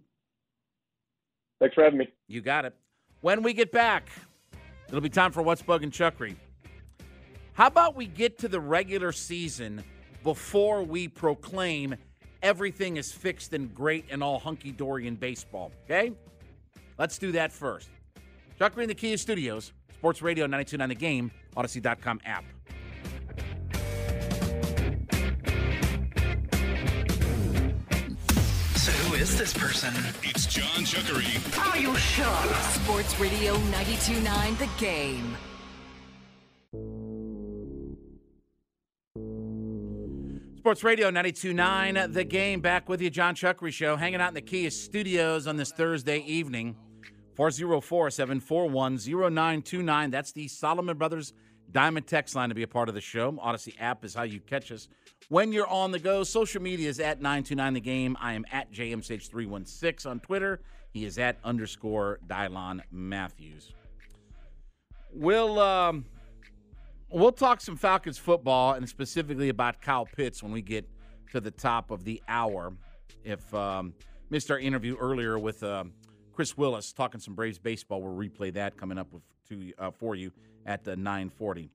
[1.59, 2.07] Thanks for having me.
[2.27, 2.75] You got it.
[3.21, 4.11] When we get back,
[4.87, 6.35] it'll be time for What's Bugging Chuckery.
[7.53, 9.83] How about we get to the regular season
[10.23, 11.95] before we proclaim
[12.43, 15.71] everything is fixed and great and all hunky dory in baseball?
[15.85, 16.11] Okay?
[16.97, 17.89] Let's do that first.
[18.59, 22.43] Chuckery in the Kia Studios, Sports Radio 929 The Game, Audacy.com app.
[29.19, 29.91] Is this person?
[30.21, 31.73] It's John Chuckery.
[31.73, 32.53] Are you sure?
[32.83, 35.35] Sports Radio 92.9 The Game.
[40.59, 44.41] Sports Radio 929 The Game, back with you, John Chuckery Show, hanging out in the
[44.41, 46.75] Kia Studios on this Thursday evening.
[47.33, 50.11] 404 741 0929.
[50.11, 51.33] That's the Solomon Brothers
[51.71, 53.31] Diamond Text line to be a part of the show.
[53.31, 54.87] Audacy app is how you catch us
[55.29, 56.23] when you're on the go.
[56.23, 58.17] Social media is at 929 The Game.
[58.19, 60.61] I am at JMSH316 on Twitter.
[60.91, 63.73] He is at underscore Dylon Matthews.
[65.13, 66.05] We'll um,
[67.09, 70.87] we'll talk some Falcons football and specifically about Kyle Pitts when we get
[71.31, 72.73] to the top of the hour.
[73.23, 73.93] If um,
[74.29, 75.93] missed our interview earlier with um,
[76.33, 80.15] Chris Willis talking some Braves baseball, we'll replay that coming up with to uh, for
[80.15, 80.31] you
[80.65, 81.69] at the 9:40.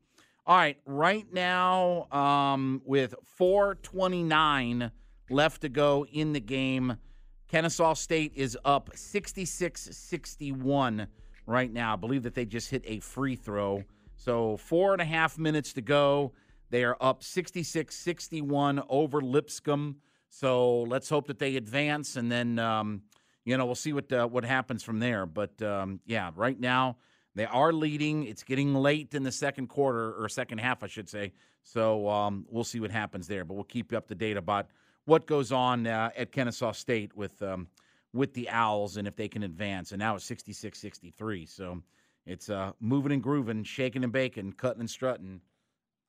[0.45, 4.91] All right, right now um, with 4:29
[5.31, 6.97] left to go in the game,
[7.47, 11.07] Kennesaw State is up 66-61
[11.47, 11.93] right now.
[11.93, 13.85] I believe that they just hit a free throw.
[14.17, 16.33] So four and a half minutes to go.
[16.71, 19.99] They are up 66 61 over Lipscomb.
[20.29, 23.03] So let's hope that they advance, and then um,
[23.45, 25.25] you know we'll see what uh, what happens from there.
[25.25, 26.97] But um, yeah, right now
[27.35, 28.25] they are leading.
[28.25, 31.33] It's getting late in the second quarter or second half, I should say.
[31.63, 33.45] So um, we'll see what happens there.
[33.45, 34.67] But we'll keep you up to date about
[35.05, 37.69] what goes on uh, at Kennesaw State with um,
[38.13, 39.93] with the Owls and if they can advance.
[39.93, 41.49] And now it's 66-63.
[41.49, 41.83] So
[42.27, 45.41] it's uh, moving and grooving, shaking and baking, cutting and strutting,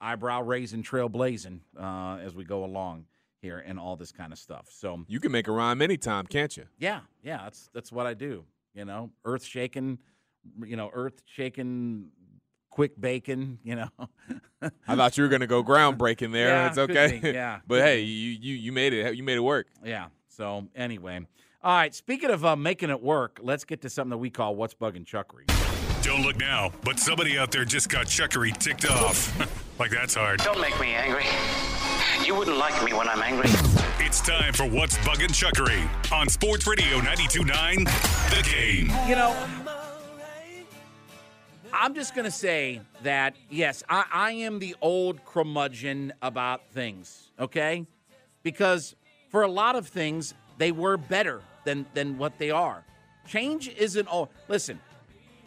[0.02, 3.06] eyebrow raising, trail blazing uh, as we go along
[3.42, 4.68] here and all this kind of stuff.
[4.70, 6.66] So You can make a rhyme anytime, can't you?
[6.78, 8.44] yeah, yeah, that's that's what I do.
[8.74, 10.00] You know, earth shaking,
[10.66, 12.10] you know, earth shaking,
[12.70, 13.60] quick bacon.
[13.64, 13.90] You know,
[14.88, 16.50] I thought you were going to go groundbreaking there.
[16.50, 17.20] Yeah, it's okay.
[17.22, 19.16] be, yeah, but hey, you you you made it.
[19.16, 19.68] You made it work.
[19.84, 20.08] yeah.
[20.30, 21.20] So anyway,
[21.64, 21.94] all right.
[21.94, 25.06] Speaking of uh, making it work, let's get to something that we call "What's Bugging
[25.06, 25.46] Chuckery."
[26.04, 29.32] Don't look now, but somebody out there just got Chuckery ticked off.
[29.80, 30.40] like that's hard.
[30.40, 31.24] Don't make me angry.
[32.26, 33.50] You wouldn't like me when I'm angry.
[34.00, 37.86] It's time for What's Buggin' Chuckery on Sports Radio 92.9
[38.30, 38.92] The Game.
[39.08, 39.63] You know,
[41.74, 47.32] I'm just going to say that, yes, I, I am the old curmudgeon about things,
[47.40, 47.88] okay?
[48.44, 48.96] Because
[49.30, 52.86] for a lot of things, they were better than, than what they are.
[53.28, 54.30] Change isn't all.
[54.48, 54.80] Listen,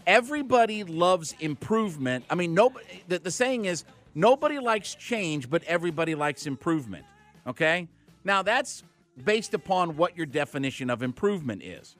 [0.05, 2.25] everybody loves improvement.
[2.29, 7.05] I mean, nobody, the, the saying is nobody likes change, but everybody likes improvement,
[7.47, 7.87] okay?
[8.25, 8.83] Now, that's
[9.25, 11.95] based upon what your definition of improvement is.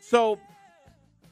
[0.00, 0.40] So,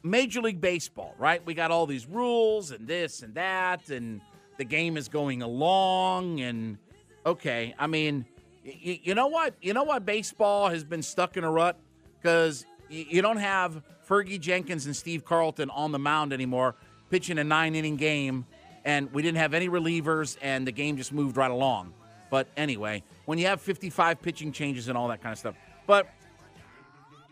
[0.02, 1.44] Major League Baseball, right?
[1.44, 4.20] We got all these rules and this and that, and
[4.56, 6.40] the game is going along.
[6.40, 6.78] And
[7.26, 8.24] okay, I mean,
[8.64, 9.54] y- you know what?
[9.60, 11.78] You know why baseball has been stuck in a rut?
[12.20, 16.74] Because y- you don't have Fergie Jenkins and Steve Carlton on the mound anymore,
[17.10, 18.46] pitching a nine inning game,
[18.84, 21.92] and we didn't have any relievers, and the game just moved right along.
[22.30, 25.56] But anyway, when you have 55 pitching changes and all that kind of stuff.
[25.86, 26.08] But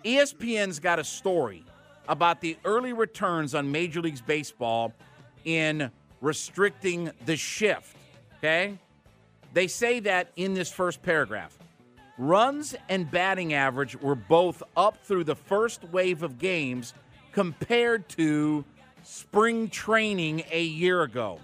[0.04, 1.64] ESPN's got a story
[2.08, 4.92] about the early returns on Major League Baseball
[5.44, 5.90] in
[6.20, 7.96] restricting the shift.
[8.38, 8.78] Okay?
[9.52, 11.56] They say that in this first paragraph.
[12.16, 16.94] Runs and batting average were both up through the first wave of games
[17.32, 18.64] compared to
[19.04, 21.38] spring training a year ago.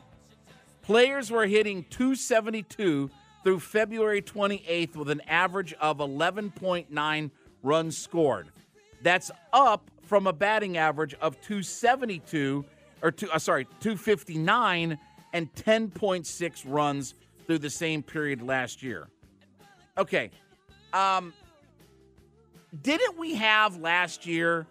[0.82, 3.08] Players were hitting 272
[3.44, 7.30] through February 28th with an average of 11.9
[7.62, 8.48] runs scored.
[9.02, 12.64] That's up from a batting average of 272
[13.02, 14.98] or two, uh, sorry, 259
[15.32, 17.14] and 10.6 runs
[17.46, 19.08] through the same period last year.
[19.98, 20.30] Okay.
[20.92, 21.32] Um
[22.82, 24.66] didn't we have last year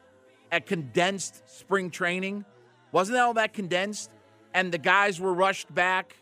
[0.51, 2.43] a condensed spring training?
[2.91, 4.11] Wasn't that all that condensed?
[4.53, 6.15] And the guys were rushed back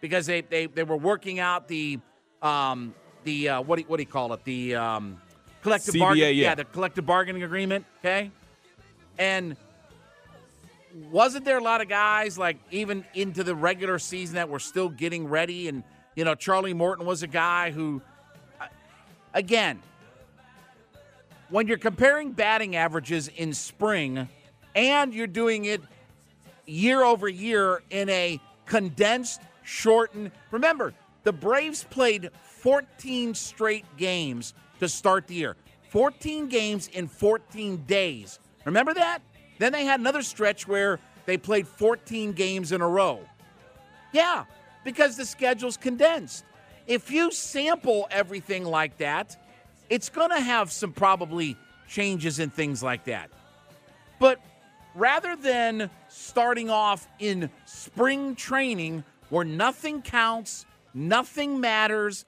[0.00, 1.98] because they they, they were working out the
[2.42, 2.94] um
[3.24, 4.44] the uh, what do you, what do you call it?
[4.44, 5.20] The um
[5.62, 6.54] collective CBA, bargaining yeah.
[6.54, 8.30] the collective bargaining agreement, okay?
[9.18, 9.56] And
[11.10, 14.88] wasn't there a lot of guys like even into the regular season that were still
[14.88, 15.68] getting ready?
[15.68, 15.82] And
[16.14, 18.00] you know Charlie Morton was a guy who
[18.60, 18.66] uh,
[19.34, 19.80] again
[21.48, 24.28] when you're comparing batting averages in spring
[24.74, 25.80] and you're doing it
[26.66, 30.92] year over year in a condensed shortened remember
[31.26, 35.56] the Braves played 14 straight games to start the year.
[35.90, 39.22] 14 games in 14 days remember that
[39.58, 43.20] then they had another stretch where they played 14 games in a row.
[44.12, 44.44] Yeah,
[44.84, 46.44] because the schedule's condensed.
[46.86, 49.36] If you sample everything like that,
[49.90, 51.56] it's going to have some probably
[51.88, 53.30] changes and things like that.
[54.18, 54.40] But
[54.94, 60.64] rather than starting off in spring training where nothing counts,
[60.94, 62.24] nothing matters,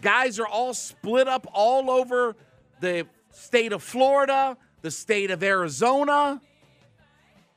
[0.00, 2.36] guys are all split up all over
[2.80, 6.40] the state of Florida, the state of Arizona.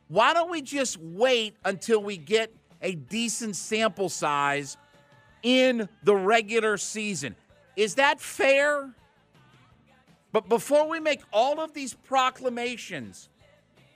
[0.07, 4.77] Why don't we just wait until we get a decent sample size
[5.41, 7.35] in the regular season?
[7.75, 8.93] Is that fair?
[10.31, 13.29] But before we make all of these proclamations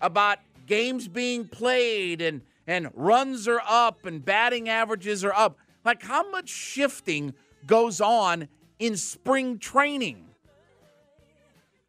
[0.01, 6.03] about games being played and, and runs are up and batting averages are up, like
[6.03, 7.33] how much shifting
[7.65, 8.47] goes on
[8.79, 10.26] in spring training?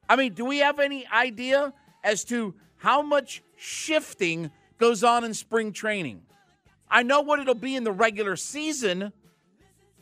[0.09, 5.35] I mean, do we have any idea as to how much shifting goes on in
[5.35, 6.23] spring training?
[6.91, 9.13] I know what it'll be in the regular season,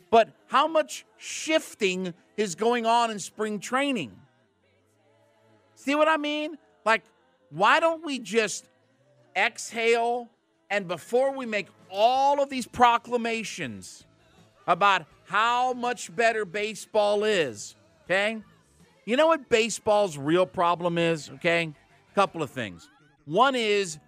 [0.09, 4.11] but how much shifting is going on in spring training?
[5.75, 6.57] See what I mean?
[6.85, 7.03] Like,
[7.49, 8.65] why don't we just
[9.35, 10.29] exhale
[10.69, 14.05] and before we make all of these proclamations
[14.65, 18.41] about how much better baseball is, okay?
[19.07, 21.73] You know what baseball's real problem is, okay?
[22.11, 22.89] A Couple of things.
[23.23, 23.99] One is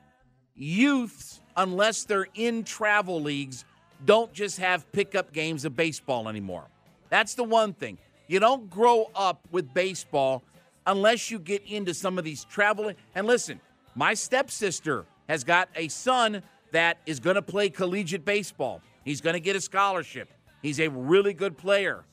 [0.56, 3.64] youths, unless they're in travel leagues,
[4.04, 6.66] don't just have pickup games of baseball anymore.
[7.10, 7.98] That's the one thing.
[8.28, 10.44] You don't grow up with baseball
[10.86, 12.98] unless you get into some of these traveling.
[13.16, 13.62] And listen,
[13.96, 16.44] my stepsister has got a son
[16.74, 18.82] that is going to play collegiate baseball.
[19.06, 20.30] He's going to get a scholarship.
[20.62, 22.04] He's a really good player.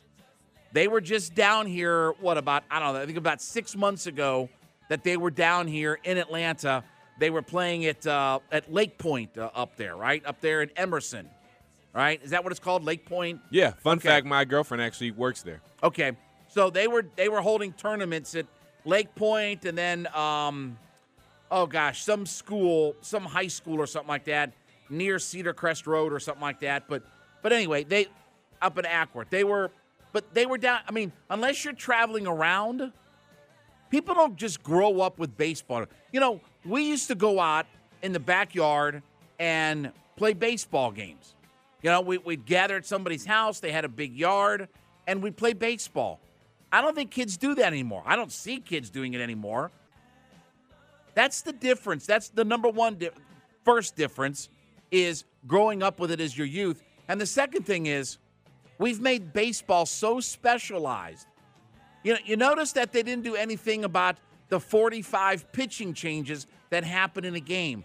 [0.73, 4.07] They were just down here, what, about, I don't know, I think about six months
[4.07, 4.49] ago
[4.89, 6.85] that they were down here in Atlanta.
[7.19, 10.25] They were playing at, uh, at Lake Point uh, up there, right?
[10.27, 11.31] Up there in Emerson,
[11.95, 12.21] right?
[12.23, 13.41] Is that what it's called, Lake Point?
[13.51, 14.09] Yeah, fun Okay.
[14.09, 15.63] fact, my girlfriend actually works there.
[15.83, 16.13] Okay,
[16.49, 18.47] so they were they were holding tournaments at
[18.85, 20.79] Lake Point, and then um,
[21.51, 24.53] oh gosh, some school, some high school or something like that
[24.91, 26.85] near Cedar Crest Road or something like that.
[26.89, 27.03] But
[27.43, 28.07] but anyway, they
[28.61, 29.29] up in Acworth.
[29.31, 29.71] They were,
[30.17, 30.81] but they were down.
[30.89, 32.91] I mean, unless you're traveling around,
[33.91, 35.85] people don't just grow up with baseball.
[36.11, 37.67] You know, we used to go out
[38.01, 39.03] in the backyard
[39.39, 41.35] and play baseball games.
[41.83, 43.61] You know, we, we'd gather at somebody's house.
[43.61, 44.69] They had a big yard,
[45.07, 46.19] and we'd play baseball.
[46.73, 48.03] I don't think kids do that anymore.
[48.07, 49.71] I don't see kids doing it anymore.
[51.13, 52.07] That's the difference.
[52.07, 53.11] That's the number one di-
[53.67, 54.49] first difference
[54.91, 56.83] is growing up with it as your youth.
[57.07, 58.17] And the second thing is
[58.79, 61.27] we've made baseball so specialized.
[62.03, 64.17] You know, you notice that they didn't do anything about
[64.49, 67.85] the 45 pitching changes that happen in a game.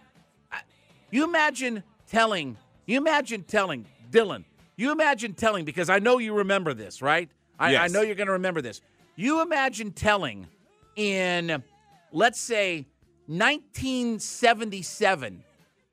[1.09, 4.43] You imagine telling, you imagine telling Dylan,
[4.75, 7.29] you imagine telling because I know you remember this, right?
[7.59, 8.81] I, I know you're going to remember this.
[9.15, 10.47] You imagine telling
[10.95, 11.63] in,
[12.11, 12.85] let's say,
[13.27, 15.43] 1977,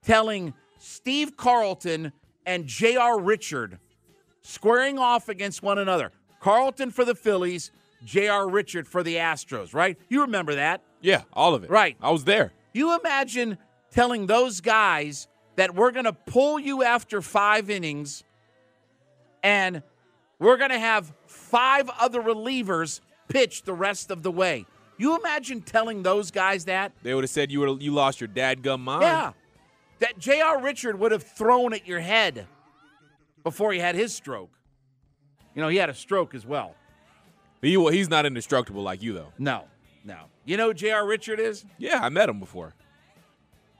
[0.02, 2.12] telling Steve Carlton
[2.46, 3.20] and J.R.
[3.20, 3.78] Richard
[4.48, 6.10] squaring off against one another.
[6.40, 7.70] Carlton for the Phillies,
[8.04, 8.48] J.R.
[8.48, 9.98] Richard for the Astros, right?
[10.08, 10.82] You remember that.
[11.02, 11.70] Yeah, all of it.
[11.70, 11.96] Right.
[12.00, 12.52] I was there.
[12.72, 13.58] You imagine
[13.90, 18.24] telling those guys that we're going to pull you after five innings
[19.42, 19.82] and
[20.38, 24.66] we're going to have five other relievers pitch the rest of the way.
[24.96, 26.92] You imagine telling those guys that?
[27.02, 29.02] They would have said you were you lost your dadgum mind.
[29.02, 29.32] Yeah.
[30.00, 30.60] That J.R.
[30.60, 32.46] Richard would have thrown at your head
[33.48, 34.50] before he had his stroke.
[35.54, 36.74] You know, he had a stroke as well.
[37.62, 39.32] He, well, he's not indestructible like you though.
[39.38, 39.64] No,
[40.04, 40.18] no.
[40.44, 41.06] You know who J.R.
[41.06, 41.64] Richard is?
[41.78, 42.74] Yeah, I met him before.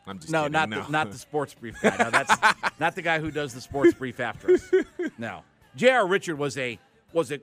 [0.07, 0.53] I'm just no, kidding.
[0.53, 0.83] not no.
[0.85, 1.95] the not the sports brief guy.
[1.99, 2.35] No, that's
[2.81, 4.71] not the guy who does the sports brief after us.
[5.19, 5.43] No,
[5.77, 6.07] J.R.
[6.07, 6.79] Richard was a
[7.13, 7.41] was a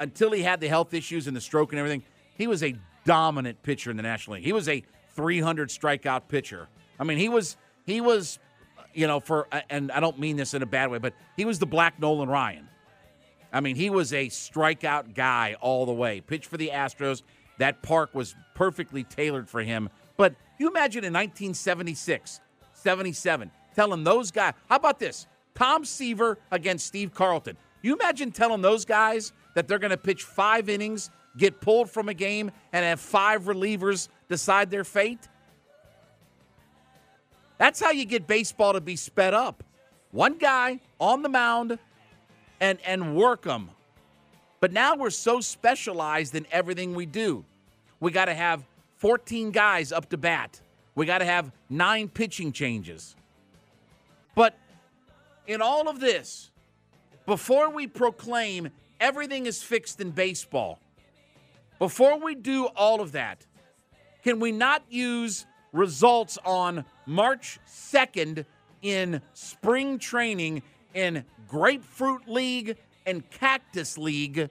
[0.00, 2.02] until he had the health issues and the stroke and everything.
[2.36, 2.74] He was a
[3.06, 4.44] dominant pitcher in the National League.
[4.44, 4.82] He was a
[5.14, 6.68] 300 strikeout pitcher.
[7.00, 7.56] I mean, he was
[7.86, 8.38] he was,
[8.94, 11.44] you know, for uh, and I don't mean this in a bad way, but he
[11.44, 12.68] was the black Nolan Ryan.
[13.52, 16.20] I mean, he was a strikeout guy all the way.
[16.20, 17.22] Pitched for the Astros.
[17.58, 19.90] That park was perfectly tailored for him.
[20.16, 22.40] But you imagine in 1976,
[22.72, 25.28] 77, telling those guys, how about this?
[25.54, 27.56] Tom Seaver against Steve Carlton.
[27.82, 32.08] You imagine telling those guys that they're going to pitch five innings, get pulled from
[32.08, 35.28] a game, and have five relievers decide their fate?
[37.64, 39.64] That's how you get baseball to be sped up.
[40.10, 41.78] One guy on the mound
[42.60, 43.70] and and work them.
[44.60, 47.42] But now we're so specialized in everything we do.
[48.00, 48.66] We got to have
[48.98, 50.60] 14 guys up to bat.
[50.94, 53.16] We got to have nine pitching changes.
[54.34, 54.58] But
[55.46, 56.50] in all of this,
[57.24, 58.68] before we proclaim
[59.00, 60.80] everything is fixed in baseball,
[61.78, 63.46] before we do all of that,
[64.22, 68.46] can we not use results on March 2nd
[68.80, 70.62] in spring training
[70.94, 74.48] in Grapefruit League and Cactus League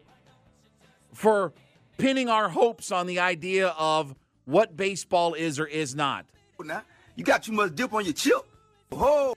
[1.13, 1.53] for
[1.97, 4.13] pinning our hopes on the idea of
[4.45, 6.25] what baseball is or is not?
[6.63, 6.83] Now,
[7.15, 8.41] you got too much dip on your chip.
[8.91, 9.33] Oh.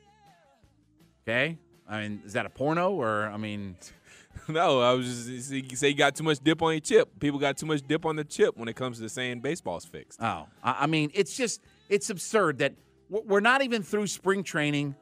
[1.22, 1.56] Okay?
[1.88, 3.76] I mean, is that a porno or, I mean,
[4.48, 7.18] No, I was just you say you got too much dip on your chip.
[7.18, 10.20] People got too much dip on the chip when it comes to saying baseball's fixed.
[10.22, 12.74] Oh, I I mean, it's just it's absurd that
[13.08, 14.96] we're not even through spring training.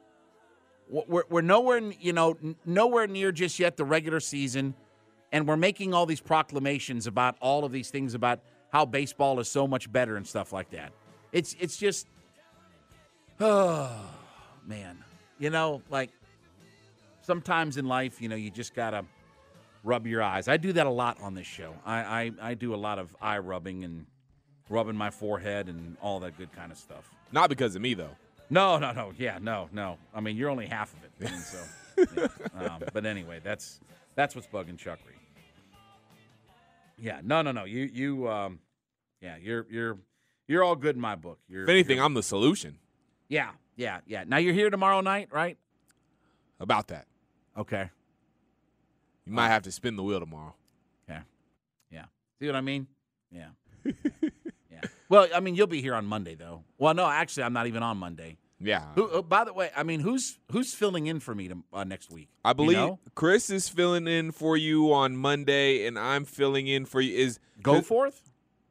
[0.87, 4.75] We're, we're nowhere, you know, nowhere near just yet the regular season,
[5.31, 8.39] and we're making all these proclamations about all of these things about
[8.71, 10.91] how baseball is so much better and stuff like that.
[11.31, 12.07] It's it's just,
[13.39, 13.91] oh
[14.67, 15.03] man,
[15.39, 16.11] you know, like
[17.21, 19.03] sometimes in life, you know, you just gotta
[19.83, 20.47] rub your eyes.
[20.47, 21.73] I do that a lot on this show.
[21.83, 24.05] I I, I do a lot of eye rubbing and
[24.69, 27.09] rubbing my forehead and all that good kind of stuff.
[27.31, 28.15] Not because of me though.
[28.49, 29.11] No, no, no.
[29.17, 29.97] Yeah, no, no.
[30.13, 31.31] I mean, you're only half of it.
[31.31, 31.57] And so,
[31.97, 32.65] yeah.
[32.65, 33.79] um, but anyway, that's
[34.15, 35.17] that's what's bugging Chuckery.
[36.97, 37.65] Yeah, no, no, no.
[37.65, 38.59] You you um,
[39.21, 39.97] yeah, you're you're
[40.47, 41.39] you're all good in my book.
[41.49, 42.77] You're, If anything, I'm the solution
[43.27, 44.23] yeah, yeah, yeah.
[44.25, 45.57] Now you're here tomorrow night, right?
[46.59, 47.05] about that.
[47.57, 47.89] Okay.
[49.25, 50.55] You might have to spin the wheel tomorrow.
[51.09, 51.21] Yeah.
[51.91, 52.05] Yeah.
[52.39, 52.87] See what I mean?
[53.29, 53.49] Yeah.
[55.09, 56.63] Well, I mean, you'll be here on Monday, though.
[56.77, 58.37] Well, no, actually, I'm not even on Monday.
[58.59, 58.85] Yeah.
[58.95, 61.83] Who, oh, by the way, I mean, who's who's filling in for me to, uh,
[61.83, 62.29] next week?
[62.43, 62.99] I You believe know?
[63.13, 67.15] Chris is filling in for you on Monday, and I'm filling in for you.
[67.17, 68.21] Is Go forth.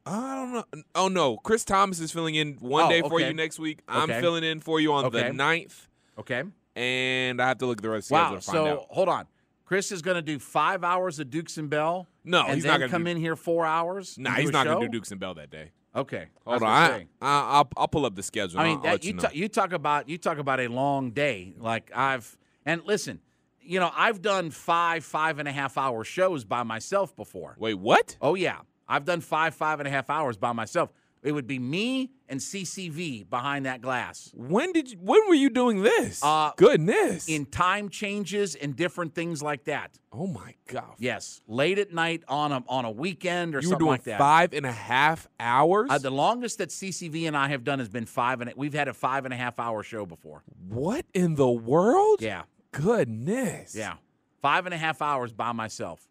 [0.06, 0.82] I don't know.
[0.94, 3.28] Oh no, Chris Thomas is filling in one Oh, day for okay.
[3.28, 3.80] you next week.
[3.88, 4.20] I'm Okay.
[4.20, 5.28] filling in for you on Okay.
[5.28, 6.42] the 9th, Okay.
[6.76, 8.38] and I have to look at the rest of the schedule Wow.
[8.38, 8.86] to find So out.
[8.90, 9.26] hold on.
[9.64, 12.06] Chris is going to do five hours of Dukes and Bell.
[12.22, 14.18] No, and he's not gonna come do- in here four hours.
[14.18, 15.70] Nah, he's not gonna do Dukes and Bell that day.
[15.96, 16.26] Okay.
[16.44, 18.60] Hold on, I, I, I'll, I'll pull up the schedule.
[18.60, 19.22] I mean, that, you you know.
[19.22, 21.54] ta- you talk about you talk about a long day.
[21.58, 22.36] Like I've
[22.66, 23.20] and listen,
[23.60, 27.56] you know, I've done five, five and a half hour shows by myself before.
[27.58, 28.16] Wait, what?
[28.20, 28.58] Oh, yeah.
[28.86, 30.90] I've done five, five and a half hours by myself.
[31.24, 34.30] It would be me and CCV behind that glass.
[34.34, 36.22] When did you, when were you doing this?
[36.22, 37.28] Uh, Goodness.
[37.28, 39.98] In time changes and different things like that.
[40.12, 40.94] oh my god.
[40.98, 44.04] Yes, late at night on a on a weekend or You were something doing like
[44.04, 44.18] that.
[44.18, 45.88] five and a half hours.
[45.90, 48.88] Uh, the longest that CCV and I have done has been five and we've had
[48.88, 50.42] a five and a half hour show before.
[50.68, 52.20] what in the world?
[52.20, 53.74] Yeah, Goodness.
[53.74, 53.94] yeah,
[54.42, 56.06] five and a half hours by myself.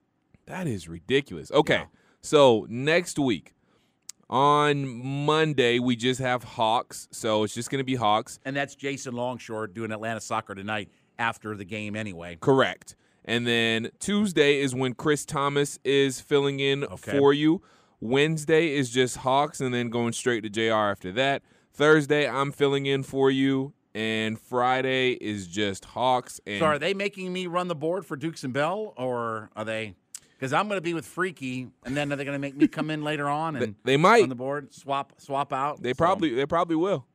[0.47, 1.51] That is ridiculous.
[1.51, 1.75] Okay.
[1.75, 1.85] Yeah.
[2.21, 3.52] So next week
[4.33, 7.07] on Monday we just have Hawks.
[7.11, 8.39] So it's just going to be Hawks.
[8.43, 12.39] And that's Jason Longshore doing Atlanta Soccer tonight after the game anyway.
[12.41, 12.95] Correct.
[13.23, 17.11] And then Tuesday is when Chris Thomas is filling in Okay.
[17.17, 17.61] for you.
[18.01, 21.43] Wednesday is just Hawks and then going straight to JR after that.
[21.71, 26.95] Thursday I'm filling in for you and Friday is just Hawks and So are they
[26.95, 29.93] making me run the board for Dukes and Bell, or are they?
[30.43, 32.67] Because I'm going to be with Freaky, and then they're they going to make me
[32.67, 35.81] come in later on and they might on the board, swap swap out?
[35.81, 37.05] they So- probably they probably will.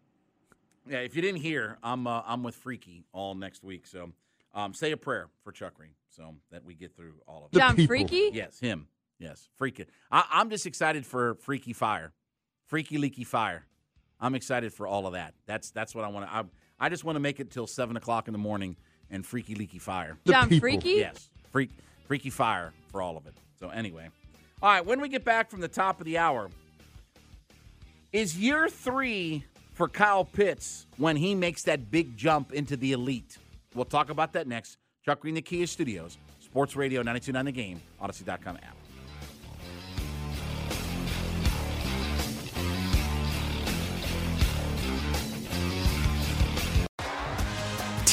[0.89, 3.87] Yeah, if you didn't hear, I'm uh, I'm with Freaky all next week.
[3.87, 4.13] So
[4.55, 7.59] um, say a prayer for Chuck Green so that we get through all of it.
[7.59, 8.31] John Freaky?
[8.33, 8.89] Yes, him.
[9.19, 9.85] Yes, Freaky.
[10.11, 12.15] I, I'm just excited for Freaky Fire,
[12.65, 13.67] Freaky Leaky Fire.
[14.19, 15.35] I'm excited for all of that.
[15.45, 16.35] That's that's what I want to.
[16.35, 16.45] I,
[16.81, 18.77] I just want to make it till seven o'clock in the morning
[19.11, 20.17] and Freaky Leaky Fire.
[20.27, 20.93] John Freaky?
[20.93, 21.73] Yes, Freak
[22.09, 23.35] Freaky Fire for all of it.
[23.61, 24.09] So anyway,
[24.63, 24.85] all right.
[24.85, 26.51] When we get back from the top of the hour,
[28.13, 29.45] is year three
[29.75, 33.37] for Kyle Pitts when he makes that big jump into the elite?
[33.75, 34.79] We'll talk about that next.
[35.05, 38.78] Chuck Green, the Kia Studios, Sports Radio 929 The Game, Audacy.com app.